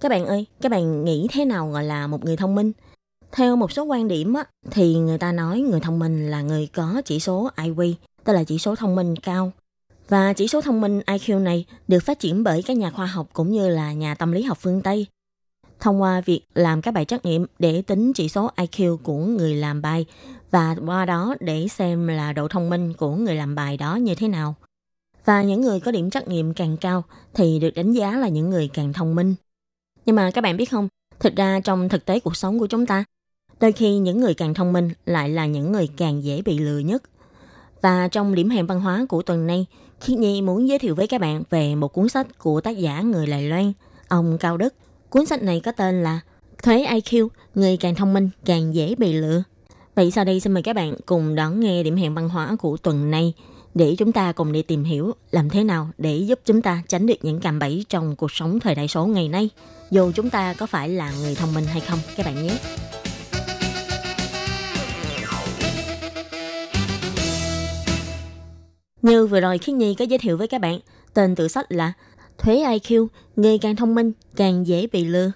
[0.00, 2.72] Các bạn ơi, các bạn nghĩ thế nào gọi là một người thông minh?
[3.32, 6.68] Theo một số quan điểm á, thì người ta nói người thông minh là người
[6.74, 7.92] có chỉ số IQ,
[8.24, 9.52] tức là chỉ số thông minh cao.
[10.08, 13.28] Và chỉ số thông minh IQ này được phát triển bởi các nhà khoa học
[13.32, 15.06] cũng như là nhà tâm lý học phương Tây.
[15.80, 19.54] Thông qua việc làm các bài trắc nghiệm để tính chỉ số IQ của người
[19.54, 20.06] làm bài
[20.50, 24.14] và qua đó để xem là độ thông minh của người làm bài đó như
[24.14, 24.54] thế nào.
[25.24, 27.04] Và những người có điểm trắc nghiệm càng cao
[27.34, 29.34] thì được đánh giá là những người càng thông minh.
[30.06, 30.88] Nhưng mà các bạn biết không,
[31.20, 33.04] thực ra trong thực tế cuộc sống của chúng ta,
[33.60, 36.78] đôi khi những người càng thông minh lại là những người càng dễ bị lừa
[36.78, 37.02] nhất.
[37.82, 39.66] Và trong điểm hẹn văn hóa của tuần này,
[40.00, 43.00] Khiết Nhi muốn giới thiệu với các bạn về một cuốn sách của tác giả
[43.00, 43.72] người Lài Loan,
[44.08, 44.74] ông Cao Đức.
[45.10, 46.20] Cuốn sách này có tên là
[46.62, 49.42] Thuế IQ, người càng thông minh càng dễ bị lừa.
[49.94, 52.76] Vậy sau đây xin mời các bạn cùng đón nghe điểm hẹn văn hóa của
[52.76, 53.32] tuần này
[53.74, 57.06] để chúng ta cùng đi tìm hiểu làm thế nào để giúp chúng ta tránh
[57.06, 59.50] được những cạm bẫy trong cuộc sống thời đại số ngày nay,
[59.90, 62.58] dù chúng ta có phải là người thông minh hay không các bạn nhé.
[69.02, 70.80] Như vừa rồi Khiết Nhi có giới thiệu với các bạn,
[71.14, 71.92] tên tự sách là
[72.38, 75.32] Thuế IQ, người càng thông minh càng dễ bị lừa.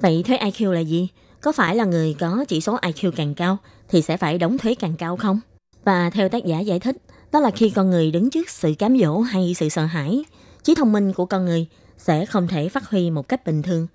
[0.00, 1.08] Vậy thuế IQ là gì?
[1.40, 3.56] Có phải là người có chỉ số IQ càng cao
[3.88, 5.40] thì sẽ phải đóng thuế càng cao không?
[5.84, 6.96] Và theo tác giả giải thích,
[7.32, 10.24] đó là khi con người đứng trước sự cám dỗ hay sự sợ hãi,
[10.62, 11.66] trí thông minh của con người
[11.98, 13.86] sẽ không thể phát huy một cách bình thường.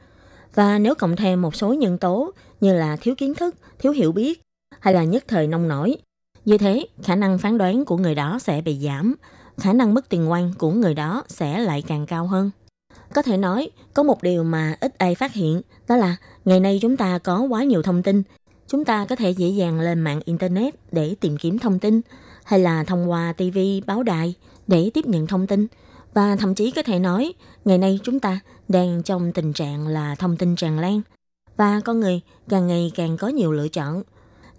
[0.53, 2.31] Và nếu cộng thêm một số nhân tố
[2.61, 4.41] như là thiếu kiến thức, thiếu hiểu biết
[4.79, 5.97] hay là nhất thời nông nổi,
[6.45, 9.15] như thế khả năng phán đoán của người đó sẽ bị giảm,
[9.57, 12.51] khả năng mất tiền oan của người đó sẽ lại càng cao hơn.
[13.13, 16.79] Có thể nói, có một điều mà ít ai phát hiện, đó là ngày nay
[16.81, 18.23] chúng ta có quá nhiều thông tin.
[18.67, 22.01] Chúng ta có thể dễ dàng lên mạng Internet để tìm kiếm thông tin,
[22.43, 24.33] hay là thông qua TV, báo đài
[24.67, 25.67] để tiếp nhận thông tin.
[26.13, 27.33] Và thậm chí có thể nói,
[27.65, 31.01] ngày nay chúng ta đang trong tình trạng là thông tin tràn lan.
[31.57, 34.03] Và con người càng ngày càng có nhiều lựa chọn.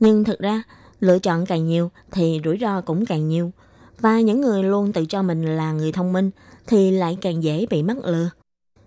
[0.01, 0.63] Nhưng thực ra,
[1.01, 3.53] lựa chọn càng nhiều thì rủi ro cũng càng nhiều.
[4.01, 6.31] Và những người luôn tự cho mình là người thông minh
[6.67, 8.31] thì lại càng dễ bị mắc lừa.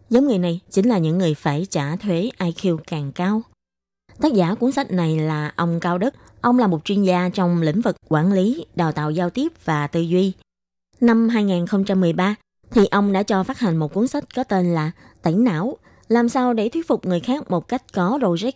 [0.10, 3.42] Giống người này chính là những người phải trả thuế IQ càng cao.
[4.22, 6.14] Tác giả cuốn sách này là ông Cao Đức.
[6.42, 9.88] Ông là một chuyên gia trong lĩnh vực quản lý, đào tạo giao tiếp và
[9.88, 10.34] tư duy.
[11.02, 12.36] Năm 2013
[12.72, 14.92] thì ông đã cho phát hành một cuốn sách có tên là
[15.22, 18.50] Tẩy não, làm sao để thuyết phục người khác một cách có logic.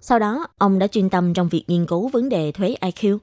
[0.00, 3.18] Sau đó, ông đã chuyên tâm trong việc nghiên cứu vấn đề thuế IQ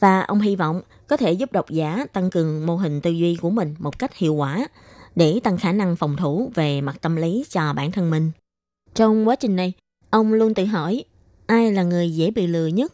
[0.00, 3.36] và ông hy vọng có thể giúp độc giả tăng cường mô hình tư duy
[3.36, 4.68] của mình một cách hiệu quả
[5.16, 8.30] để tăng khả năng phòng thủ về mặt tâm lý cho bản thân mình.
[8.94, 9.72] Trong quá trình này,
[10.10, 11.04] ông luôn tự hỏi
[11.46, 12.92] ai là người dễ bị lừa nhất.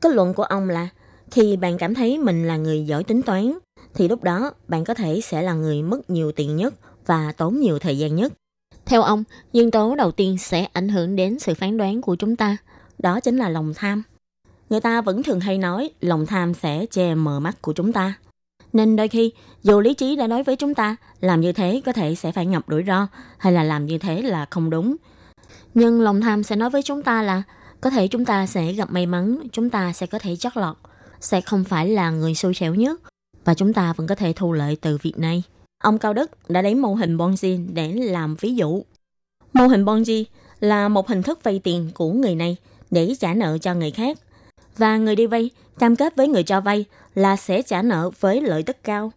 [0.00, 0.88] Kết luận của ông là
[1.30, 3.58] khi bạn cảm thấy mình là người giỏi tính toán
[3.94, 6.74] thì lúc đó bạn có thể sẽ là người mất nhiều tiền nhất
[7.06, 8.32] và tốn nhiều thời gian nhất.
[8.86, 12.36] Theo ông, nhân tố đầu tiên sẽ ảnh hưởng đến sự phán đoán của chúng
[12.36, 12.56] ta,
[12.98, 14.02] đó chính là lòng tham.
[14.70, 18.14] Người ta vẫn thường hay nói lòng tham sẽ che mờ mắt của chúng ta.
[18.72, 21.92] Nên đôi khi, dù lý trí đã nói với chúng ta làm như thế có
[21.92, 23.06] thể sẽ phải ngập rủi ro
[23.38, 24.96] hay là làm như thế là không đúng.
[25.74, 27.42] Nhưng lòng tham sẽ nói với chúng ta là
[27.80, 30.76] có thể chúng ta sẽ gặp may mắn, chúng ta sẽ có thể chót lọt,
[31.20, 33.00] sẽ không phải là người xui xẻo nhất
[33.44, 35.42] và chúng ta vẫn có thể thu lợi từ việc này.
[35.82, 38.82] Ông Cao Đức đã lấy mô hình Ponzi để làm ví dụ.
[39.52, 40.24] Mô hình Ponzi
[40.60, 42.56] là một hình thức vay tiền của người này
[42.90, 44.18] để trả nợ cho người khác.
[44.76, 48.40] Và người đi vay cam kết với người cho vay là sẽ trả nợ với
[48.40, 49.12] lợi tức cao.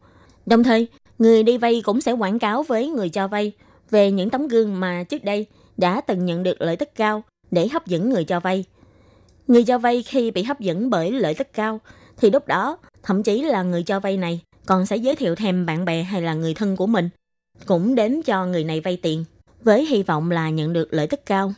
[0.46, 0.88] Đồng thời,
[1.20, 3.52] người đi vay cũng sẽ quảng cáo với người cho vay
[3.90, 5.46] về những tấm gương mà trước đây
[5.78, 8.66] đã từng nhận được lợi tức cao để hấp dẫn người cho vay.
[9.48, 11.80] Người cho vay khi bị hấp dẫn bởi lợi tức cao
[12.18, 15.66] thì lúc đó thậm chí là người cho vay này còn sẽ giới thiệu thêm
[15.66, 17.10] bạn bè hay là người thân của mình
[17.66, 19.26] cũng đến cho người này vay tiền
[19.64, 21.54] với hy vọng là nhận được lợi tức cao.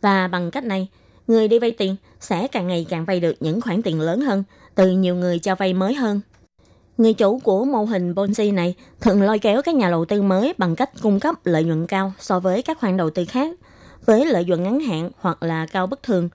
[0.00, 0.88] Và bằng cách này,
[1.26, 4.44] người đi vay tiền sẽ càng ngày càng vay được những khoản tiền lớn hơn
[4.74, 6.20] từ nhiều người cho vay mới hơn.
[6.98, 10.54] Người chủ của mô hình Ponzi này thường lôi kéo các nhà đầu tư mới
[10.58, 13.56] bằng cách cung cấp lợi nhuận cao so với các khoản đầu tư khác,
[14.06, 16.28] với lợi nhuận ngắn hạn hoặc là cao bất thường.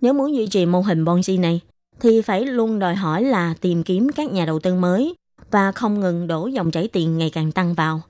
[0.00, 1.60] Nếu muốn duy trì mô hình Ponzi này,
[2.00, 5.14] thì phải luôn đòi hỏi là tìm kiếm các nhà đầu tư mới
[5.50, 8.00] và không ngừng đổ dòng chảy tiền ngày càng tăng vào.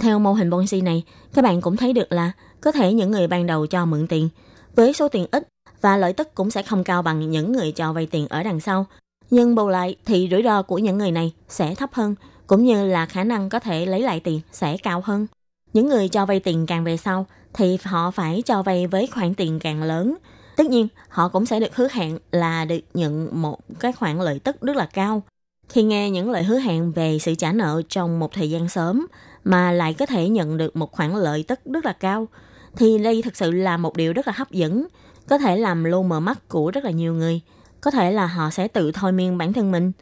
[0.00, 1.02] Theo mô hình Ponzi này,
[1.34, 4.28] các bạn cũng thấy được là có thể những người ban đầu cho mượn tiền
[4.76, 5.48] với số tiền ít
[5.82, 8.60] và lợi tức cũng sẽ không cao bằng những người cho vay tiền ở đằng
[8.60, 8.86] sau.
[9.30, 12.14] Nhưng bù lại thì rủi ro của những người này sẽ thấp hơn,
[12.46, 15.26] cũng như là khả năng có thể lấy lại tiền sẽ cao hơn.
[15.72, 19.34] Những người cho vay tiền càng về sau thì họ phải cho vay với khoản
[19.34, 20.16] tiền càng lớn.
[20.56, 24.38] Tất nhiên, họ cũng sẽ được hứa hẹn là được nhận một cái khoản lợi
[24.38, 25.22] tức rất là cao.
[25.68, 29.06] Khi nghe những lời hứa hẹn về sự trả nợ trong một thời gian sớm
[29.44, 32.28] mà lại có thể nhận được một khoản lợi tức rất là cao,
[32.76, 34.86] thì đây thực sự là một điều rất là hấp dẫn,
[35.28, 37.40] có thể làm lu mờ mắt của rất là nhiều người.
[37.80, 39.92] Có thể là họ sẽ tự thôi miên bản thân mình,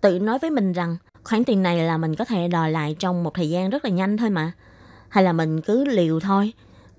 [0.00, 3.24] tự nói với mình rằng khoản tiền này là mình có thể đòi lại trong
[3.24, 4.52] một thời gian rất là nhanh thôi mà.
[5.08, 6.52] Hay là mình cứ liều thôi,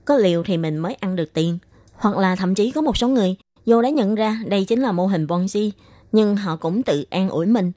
[0.06, 1.58] có liều thì mình mới ăn được tiền.
[1.94, 4.92] Hoặc là thậm chí có một số người dù đã nhận ra đây chính là
[4.92, 5.72] mô hình Ponzi,
[6.12, 7.72] nhưng họ cũng tự an ủi mình.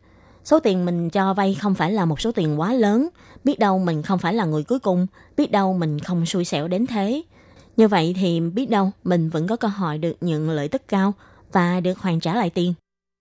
[0.44, 3.08] Số tiền mình cho vay không phải là một số tiền quá lớn,
[3.44, 6.68] biết đâu mình không phải là người cuối cùng, biết đâu mình không xui xẻo
[6.68, 7.22] đến thế.
[7.76, 11.14] Như vậy thì biết đâu mình vẫn có cơ hội được nhận lợi tức cao
[11.52, 12.74] và được hoàn trả lại tiền.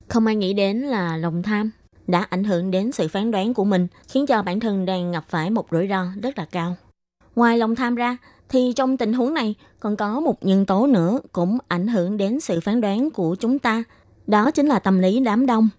[0.08, 1.72] Không ai nghĩ đến là lòng tham
[2.08, 5.26] đã ảnh hưởng đến sự phán đoán của mình, khiến cho bản thân đang gặp
[5.30, 6.76] phải một rủi ro rất là cao.
[7.36, 8.18] Ngoài lòng tham ra,
[8.50, 12.40] thì trong tình huống này còn có một nhân tố nữa cũng ảnh hưởng đến
[12.40, 13.84] sự phán đoán của chúng ta.
[14.28, 15.70] Đó chính là tâm lý đám đông.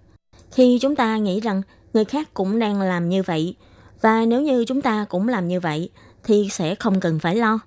[0.50, 1.62] Khi chúng ta nghĩ rằng
[1.94, 3.54] người khác cũng đang làm như vậy,
[4.00, 5.90] và nếu như chúng ta cũng làm như vậy,
[6.24, 7.58] thì sẽ không cần phải lo.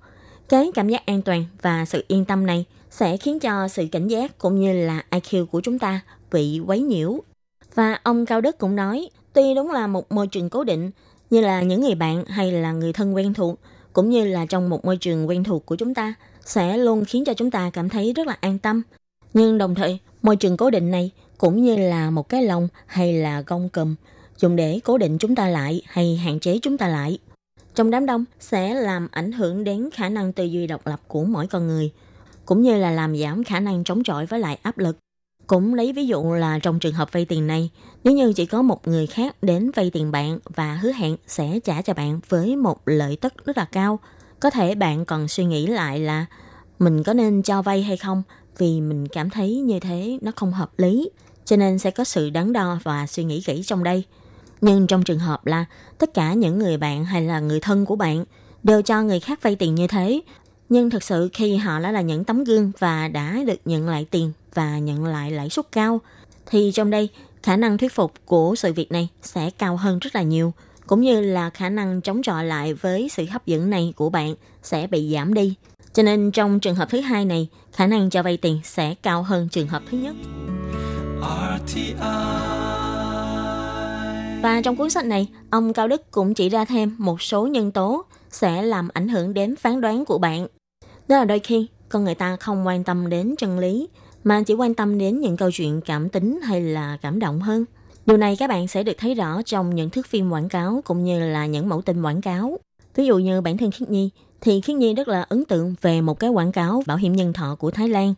[0.50, 4.08] Cái cảm giác an toàn và sự yên tâm này sẽ khiến cho sự cảnh
[4.08, 7.20] giác cũng như là IQ của chúng ta bị quấy nhiễu.
[7.76, 10.92] Và ông Cao Đức cũng nói, tuy đúng là một môi trường cố định,
[11.30, 13.60] như là những người bạn hay là người thân quen thuộc,
[13.94, 16.14] cũng như là trong một môi trường quen thuộc của chúng ta,
[16.46, 18.82] sẽ luôn khiến cho chúng ta cảm thấy rất là an tâm.
[19.34, 23.14] Nhưng đồng thời, môi trường cố định này cũng như là một cái lồng hay
[23.14, 23.96] là gông cùm,
[24.38, 27.18] dùng để cố định chúng ta lại hay hạn chế chúng ta lại.
[27.76, 31.24] Trong đám đông sẽ làm ảnh hưởng đến khả năng tư duy độc lập của
[31.24, 31.92] mỗi con người,
[32.46, 34.98] cũng như là làm giảm khả năng chống chọi với lại áp lực.
[35.48, 37.70] Cũng lấy ví dụ là trong trường hợp vay tiền này,
[38.04, 41.60] nếu như chỉ có một người khác đến vay tiền bạn và hứa hẹn sẽ
[41.64, 44.00] trả cho bạn với một lợi tức rất là cao,
[44.40, 46.26] có thể bạn còn suy nghĩ lại là
[46.80, 48.24] mình có nên cho vay hay không
[48.58, 51.10] vì mình cảm thấy như thế nó không hợp lý,
[51.46, 54.04] cho nên sẽ có sự đắn đo và suy nghĩ kỹ trong đây.
[54.66, 55.66] Nhưng trong trường hợp là
[55.98, 58.26] tất cả những người bạn hay là người thân của bạn
[58.64, 60.22] đều cho người khác vay tiền như thế,
[60.70, 64.06] nhưng thực sự khi họ đã là những tấm gương và đã được nhận lại
[64.12, 66.02] tiền và nhận lại lãi suất cao,
[66.46, 67.10] thì trong đây
[67.44, 70.54] khả năng thuyết phục của sự việc này sẽ cao hơn rất là nhiều,
[70.88, 74.36] cũng như là khả năng chống chọi lại với sự hấp dẫn này của bạn
[74.64, 75.56] sẽ bị giảm đi.
[75.94, 79.24] Cho nên trong trường hợp thứ hai này, khả năng cho vay tiền sẽ cao
[79.24, 80.16] hơn trường hợp thứ nhất.
[84.42, 87.72] Và trong cuốn sách này, ông Cao Đức cũng chỉ ra thêm một số nhân
[87.72, 90.48] tố sẽ làm ảnh hưởng đến phán đoán của bạn.
[91.08, 93.88] Đó là đôi khi con người ta không quan tâm đến chân lý
[94.24, 97.66] mà chỉ quan tâm đến những câu chuyện cảm tính hay là cảm động hơn.
[98.06, 101.04] Điều này các bạn sẽ được thấy rõ trong những thước phim quảng cáo cũng
[101.04, 102.60] như là những mẫu tin quảng cáo.
[102.96, 104.10] Ví dụ như bản thân Khiết Nhi
[104.42, 107.34] thì Khiết Nhi rất là ấn tượng về một cái quảng cáo bảo hiểm nhân
[107.34, 108.14] thọ của Thái Lan.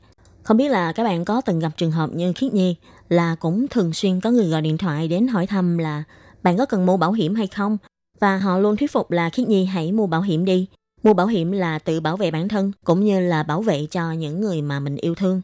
[0.48, 2.76] Không biết là các bạn có từng gặp trường hợp như Khiết Nhi
[3.10, 6.04] là cũng thường xuyên có người gọi điện thoại đến hỏi thăm là
[6.44, 7.78] bạn có cần mua bảo hiểm hay không?
[8.20, 10.68] Và họ luôn thuyết phục là Khiết Nhi hãy mua bảo hiểm đi.
[11.04, 14.12] Mua bảo hiểm là tự bảo vệ bản thân cũng như là bảo vệ cho
[14.12, 15.42] những người mà mình yêu thương.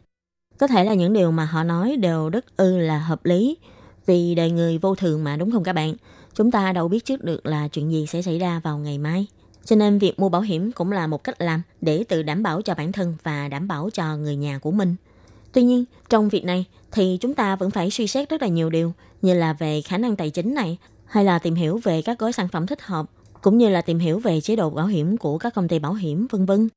[0.58, 3.56] Có thể là những điều mà họ nói đều rất ư là hợp lý
[4.06, 5.94] vì đời người vô thường mà, đúng không các bạn?
[6.34, 9.26] Chúng ta đâu biết trước được là chuyện gì sẽ xảy ra vào ngày mai.
[9.64, 12.62] Cho nên việc mua bảo hiểm cũng là một cách làm để tự đảm bảo
[12.62, 14.96] cho bản thân và đảm bảo cho người nhà của mình.
[15.52, 18.70] Tuy nhiên, trong việc này thì chúng ta vẫn phải suy xét rất là nhiều
[18.70, 18.92] điều
[19.22, 22.32] như là về khả năng tài chính này hay là tìm hiểu về các gói
[22.32, 23.06] sản phẩm thích hợp
[23.40, 25.94] cũng như là tìm hiểu về chế độ bảo hiểm của các công ty bảo
[25.94, 26.68] hiểm vân vân.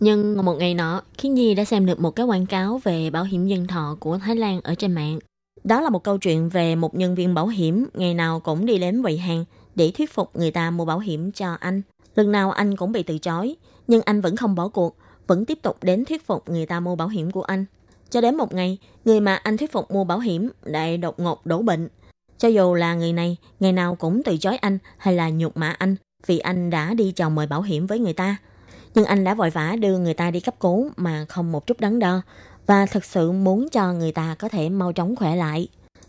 [0.00, 3.24] Nhưng một ngày nọ, Khiến Nhi đã xem được một cái quảng cáo về bảo
[3.24, 5.18] hiểm nhân thọ của Thái Lan ở trên mạng.
[5.64, 8.78] Đó là một câu chuyện về một nhân viên bảo hiểm ngày nào cũng đi
[8.78, 9.44] đến quầy hàng
[9.74, 11.82] để thuyết phục người ta mua bảo hiểm cho anh.
[12.14, 13.56] Lần nào anh cũng bị từ chối,
[13.86, 14.96] nhưng anh vẫn không bỏ cuộc,
[15.26, 17.64] vẫn tiếp tục đến thuyết phục người ta mua bảo hiểm của anh.
[18.10, 21.46] Cho đến một ngày, người mà anh thuyết phục mua bảo hiểm lại đột ngột
[21.46, 21.88] đổ bệnh.
[22.38, 25.70] Cho dù là người này ngày nào cũng từ chối anh hay là nhục mạ
[25.70, 25.96] anh
[26.26, 28.36] vì anh đã đi chào mời bảo hiểm với người ta.
[28.94, 31.80] Nhưng anh đã vội vã đưa người ta đi cấp cứu mà không một chút
[31.80, 32.22] đắn đo
[32.66, 35.68] và thực sự muốn cho người ta có thể mau chóng khỏe lại.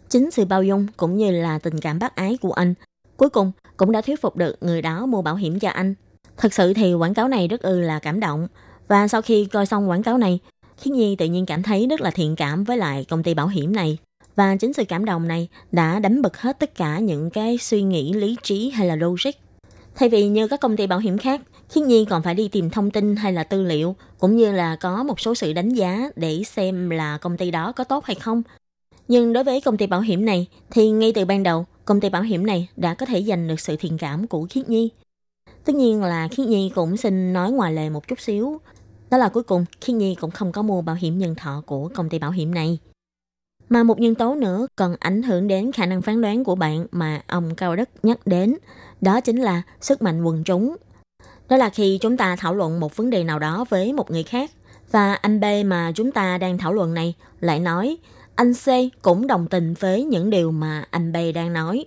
[0.10, 2.74] Chính sự bao dung cũng như là tình cảm bác ái của anh
[3.18, 5.94] cuối cùng cũng đã thuyết phục được người đó mua bảo hiểm cho anh.
[6.38, 8.48] Thật sự thì quảng cáo này rất ư là cảm động
[8.88, 10.40] và sau khi coi xong quảng cáo này,
[10.78, 13.48] Khiết Nhi tự nhiên cảm thấy rất là thiện cảm với lại công ty bảo
[13.48, 13.98] hiểm này.
[14.36, 17.82] Và chính sự cảm động này đã đánh bật hết tất cả những cái suy
[17.82, 19.32] nghĩ lý trí hay là logic.
[19.96, 22.70] Thay vì như các công ty bảo hiểm khác, Khiết Nhi còn phải đi tìm
[22.70, 26.10] thông tin hay là tư liệu, cũng như là có một số sự đánh giá
[26.16, 28.44] để xem là công ty đó có tốt hay không.
[29.08, 32.10] Nhưng đối với công ty bảo hiểm này, thì ngay từ ban đầu, công ty
[32.10, 34.90] bảo hiểm này đã có thể giành được sự thiện cảm của Khiết Nhi.
[35.66, 38.62] Tất nhiên là Khiết Nhi cũng xin nói ngoài lề một chút xíu.
[39.10, 41.90] Đó là cuối cùng Khiết Nhi cũng không có mua bảo hiểm nhân thọ của
[41.94, 42.80] công ty bảo hiểm này.
[43.70, 46.86] Mà một nhân tố nữa còn ảnh hưởng đến khả năng phán đoán của bạn
[46.92, 48.56] mà ông Cao đức nhắc đến,
[49.02, 50.76] đó chính là sức mạnh quần chúng.
[51.50, 54.24] Đó là khi chúng ta thảo luận một vấn đề nào đó với một người
[54.24, 54.52] khác,
[54.92, 57.98] và anh B mà chúng ta đang thảo luận này lại nói
[58.36, 58.68] anh C
[59.02, 61.86] cũng đồng tình với những điều mà anh B đang nói.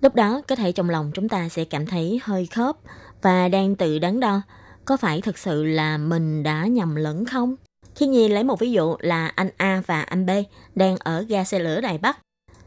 [0.00, 2.76] Lúc đó, có thể trong lòng chúng ta sẽ cảm thấy hơi khớp
[3.22, 4.42] và đang tự đắn đo
[4.84, 7.56] có phải thực sự là mình đã nhầm lẫn không?
[7.94, 10.30] Khi Nhi lấy một ví dụ là anh A và anh B
[10.74, 12.18] đang ở ga xe lửa Đài Bắc.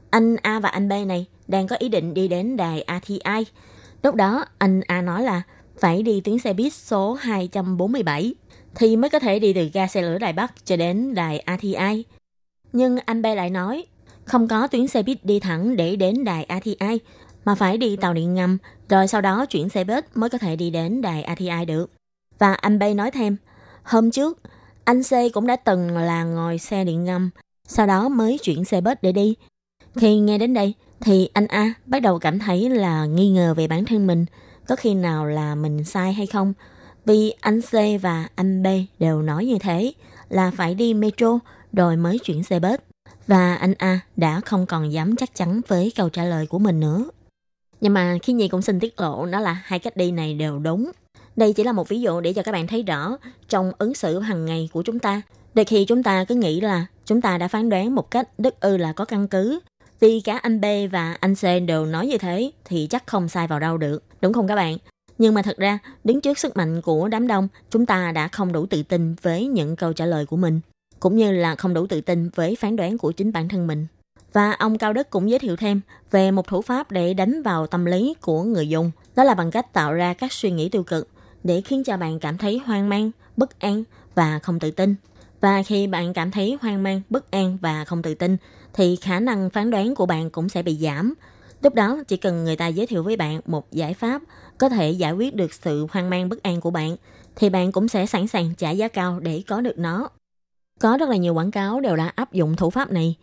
[0.09, 3.45] Anh A và anh B này đang có ý định đi đến đài ATI.
[4.03, 5.41] Lúc đó, anh A nói là
[5.79, 8.35] phải đi tuyến xe buýt số 247
[8.75, 12.03] thì mới có thể đi từ ga xe lửa Đài Bắc cho đến đài ATI.
[12.73, 13.85] Nhưng anh B lại nói
[14.25, 16.99] không có tuyến xe buýt đi thẳng để đến đài ATI
[17.45, 18.57] mà phải đi tàu điện ngầm
[18.89, 21.91] rồi sau đó chuyển xe buýt mới có thể đi đến đài ATI được.
[22.39, 23.37] Và anh B nói thêm,
[23.83, 24.39] hôm trước
[24.83, 27.29] anh C cũng đã từng là ngồi xe điện ngầm,
[27.67, 29.35] sau đó mới chuyển xe buýt để đi.
[29.95, 33.67] Khi nghe đến đây, thì anh A bắt đầu cảm thấy là nghi ngờ về
[33.67, 34.25] bản thân mình,
[34.67, 36.53] có khi nào là mình sai hay không.
[37.05, 38.67] Vì anh C và anh B
[38.99, 39.93] đều nói như thế,
[40.29, 41.39] là phải đi metro
[41.73, 42.83] rồi mới chuyển xe bớt
[43.27, 46.79] Và anh A đã không còn dám chắc chắn với câu trả lời của mình
[46.79, 47.05] nữa.
[47.81, 50.59] Nhưng mà khi Nhi cũng xin tiết lộ đó là hai cách đi này đều
[50.59, 50.91] đúng.
[51.35, 53.17] Đây chỉ là một ví dụ để cho các bạn thấy rõ
[53.49, 55.21] trong ứng xử hàng ngày của chúng ta.
[55.53, 58.59] Đôi khi chúng ta cứ nghĩ là chúng ta đã phán đoán một cách đức
[58.59, 59.59] ư là có căn cứ.
[59.99, 63.47] Vì cả anh B và anh C đều nói như thế thì chắc không sai
[63.47, 64.03] vào đâu được.
[64.21, 64.77] Đúng không các bạn?
[65.17, 68.51] Nhưng mà thật ra, đứng trước sức mạnh của đám đông, chúng ta đã không
[68.51, 70.59] đủ tự tin với những câu trả lời của mình,
[71.03, 73.87] cũng như là không đủ tự tin với phán đoán của chính bản thân mình.
[74.33, 75.81] Và ông Cao Đức cũng giới thiệu thêm
[76.11, 79.51] về một thủ pháp để đánh vào tâm lý của người dùng, đó là bằng
[79.51, 81.07] cách tạo ra các suy nghĩ tiêu cực
[81.43, 83.83] để khiến cho bạn cảm thấy hoang mang, bất an
[84.15, 84.95] và không tự tin.
[85.41, 88.37] Và khi bạn cảm thấy hoang mang, bất an và không tự tin,
[88.73, 91.13] thì khả năng phán đoán của bạn cũng sẽ bị giảm.
[91.61, 94.21] Lúc đó chỉ cần người ta giới thiệu với bạn một giải pháp
[94.57, 96.95] có thể giải quyết được sự hoang mang bất an của bạn,
[97.35, 100.09] thì bạn cũng sẽ sẵn sàng trả giá cao để có được nó.
[100.79, 103.15] Có rất là nhiều quảng cáo đều đã áp dụng thủ pháp này.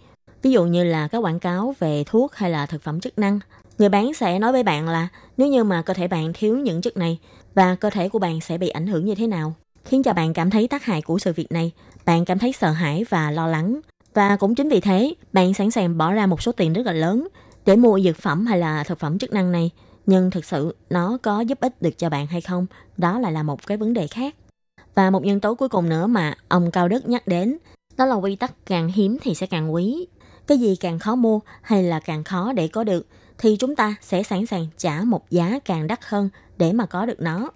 [0.43, 3.41] Ví dụ như là các quảng cáo về thuốc hay là thực phẩm chức năng.
[3.79, 6.81] Người bán sẽ nói với bạn là nếu như mà cơ thể bạn thiếu những
[6.81, 7.19] chất này
[7.55, 10.35] và cơ thể của bạn sẽ bị ảnh hưởng như thế nào, khiến cho bạn
[10.35, 11.73] cảm thấy tác hại của sự việc này,
[12.05, 13.81] bạn cảm thấy sợ hãi và lo lắng.
[14.15, 16.93] Và cũng chính vì thế, bạn sẵn sàng bỏ ra một số tiền rất là
[16.93, 17.29] lớn
[17.67, 19.71] để mua dược phẩm hay là thực phẩm chức năng này.
[20.07, 23.43] Nhưng thực sự nó có giúp ích được cho bạn hay không, đó lại là
[23.43, 24.35] một cái vấn đề khác.
[24.95, 27.59] Và một nhân tố cuối cùng nữa mà ông Cao Đức nhắc đến,
[27.97, 30.07] đó là quy tắc càng hiếm thì sẽ càng quý.
[30.47, 33.07] Cái gì càng khó mua hay là càng khó để có được
[33.39, 36.29] thì chúng ta sẽ sẵn sàng trả một giá càng đắt hơn
[36.59, 37.51] để mà có được nó.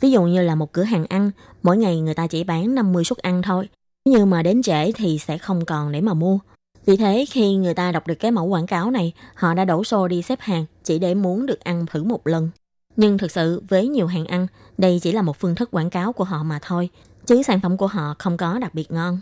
[0.00, 1.30] Ví dụ như là một cửa hàng ăn,
[1.62, 3.68] mỗi ngày người ta chỉ bán 50 suất ăn thôi.
[4.04, 6.38] Nhưng mà đến trễ thì sẽ không còn để mà mua.
[6.86, 9.84] Vì thế khi người ta đọc được cái mẫu quảng cáo này, họ đã đổ
[9.84, 12.50] xô đi xếp hàng chỉ để muốn được ăn thử một lần.
[12.96, 14.46] Nhưng thực sự với nhiều hàng ăn,
[14.78, 16.88] đây chỉ là một phương thức quảng cáo của họ mà thôi,
[17.26, 19.20] chứ sản phẩm của họ không có đặc biệt ngon.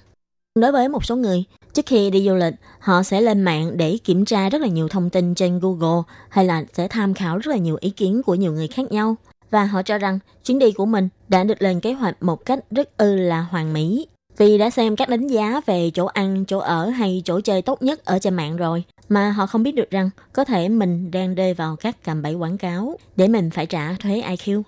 [0.55, 3.99] Đối với một số người, trước khi đi du lịch, họ sẽ lên mạng để
[4.05, 7.51] kiểm tra rất là nhiều thông tin trên Google hay là sẽ tham khảo rất
[7.51, 9.17] là nhiều ý kiến của nhiều người khác nhau.
[9.51, 12.59] Và họ cho rằng chuyến đi của mình đã được lên kế hoạch một cách
[12.71, 14.07] rất ư là hoàn mỹ.
[14.37, 17.83] Vì đã xem các đánh giá về chỗ ăn, chỗ ở hay chỗ chơi tốt
[17.83, 21.35] nhất ở trên mạng rồi, mà họ không biết được rằng có thể mình đang
[21.35, 24.63] rơi vào các cạm bẫy quảng cáo để mình phải trả thuế IQ.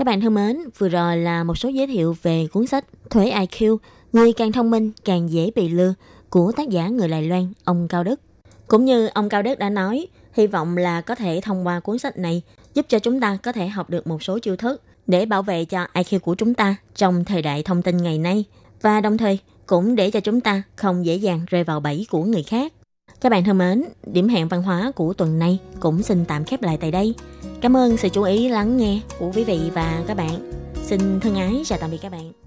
[0.00, 3.30] Các bạn thân mến, vừa rồi là một số giới thiệu về cuốn sách Thuế
[3.30, 3.76] IQ
[4.12, 5.94] Người càng thông minh càng dễ bị lừa
[6.30, 8.20] của tác giả người Đài Loan, ông Cao Đức.
[8.66, 11.98] Cũng như ông Cao Đức đã nói, hy vọng là có thể thông qua cuốn
[11.98, 12.42] sách này
[12.74, 15.64] giúp cho chúng ta có thể học được một số chiêu thức để bảo vệ
[15.64, 18.44] cho IQ của chúng ta trong thời đại thông tin ngày nay
[18.82, 22.24] và đồng thời cũng để cho chúng ta không dễ dàng rơi vào bẫy của
[22.24, 22.72] người khác.
[23.20, 26.62] Các bạn thân mến, điểm hẹn văn hóa của tuần này cũng xin tạm khép
[26.62, 27.14] lại tại đây.
[27.60, 30.52] Cảm ơn sự chú ý lắng nghe của quý vị và các bạn.
[30.74, 32.39] Xin thân ái chào tạm biệt các bạn.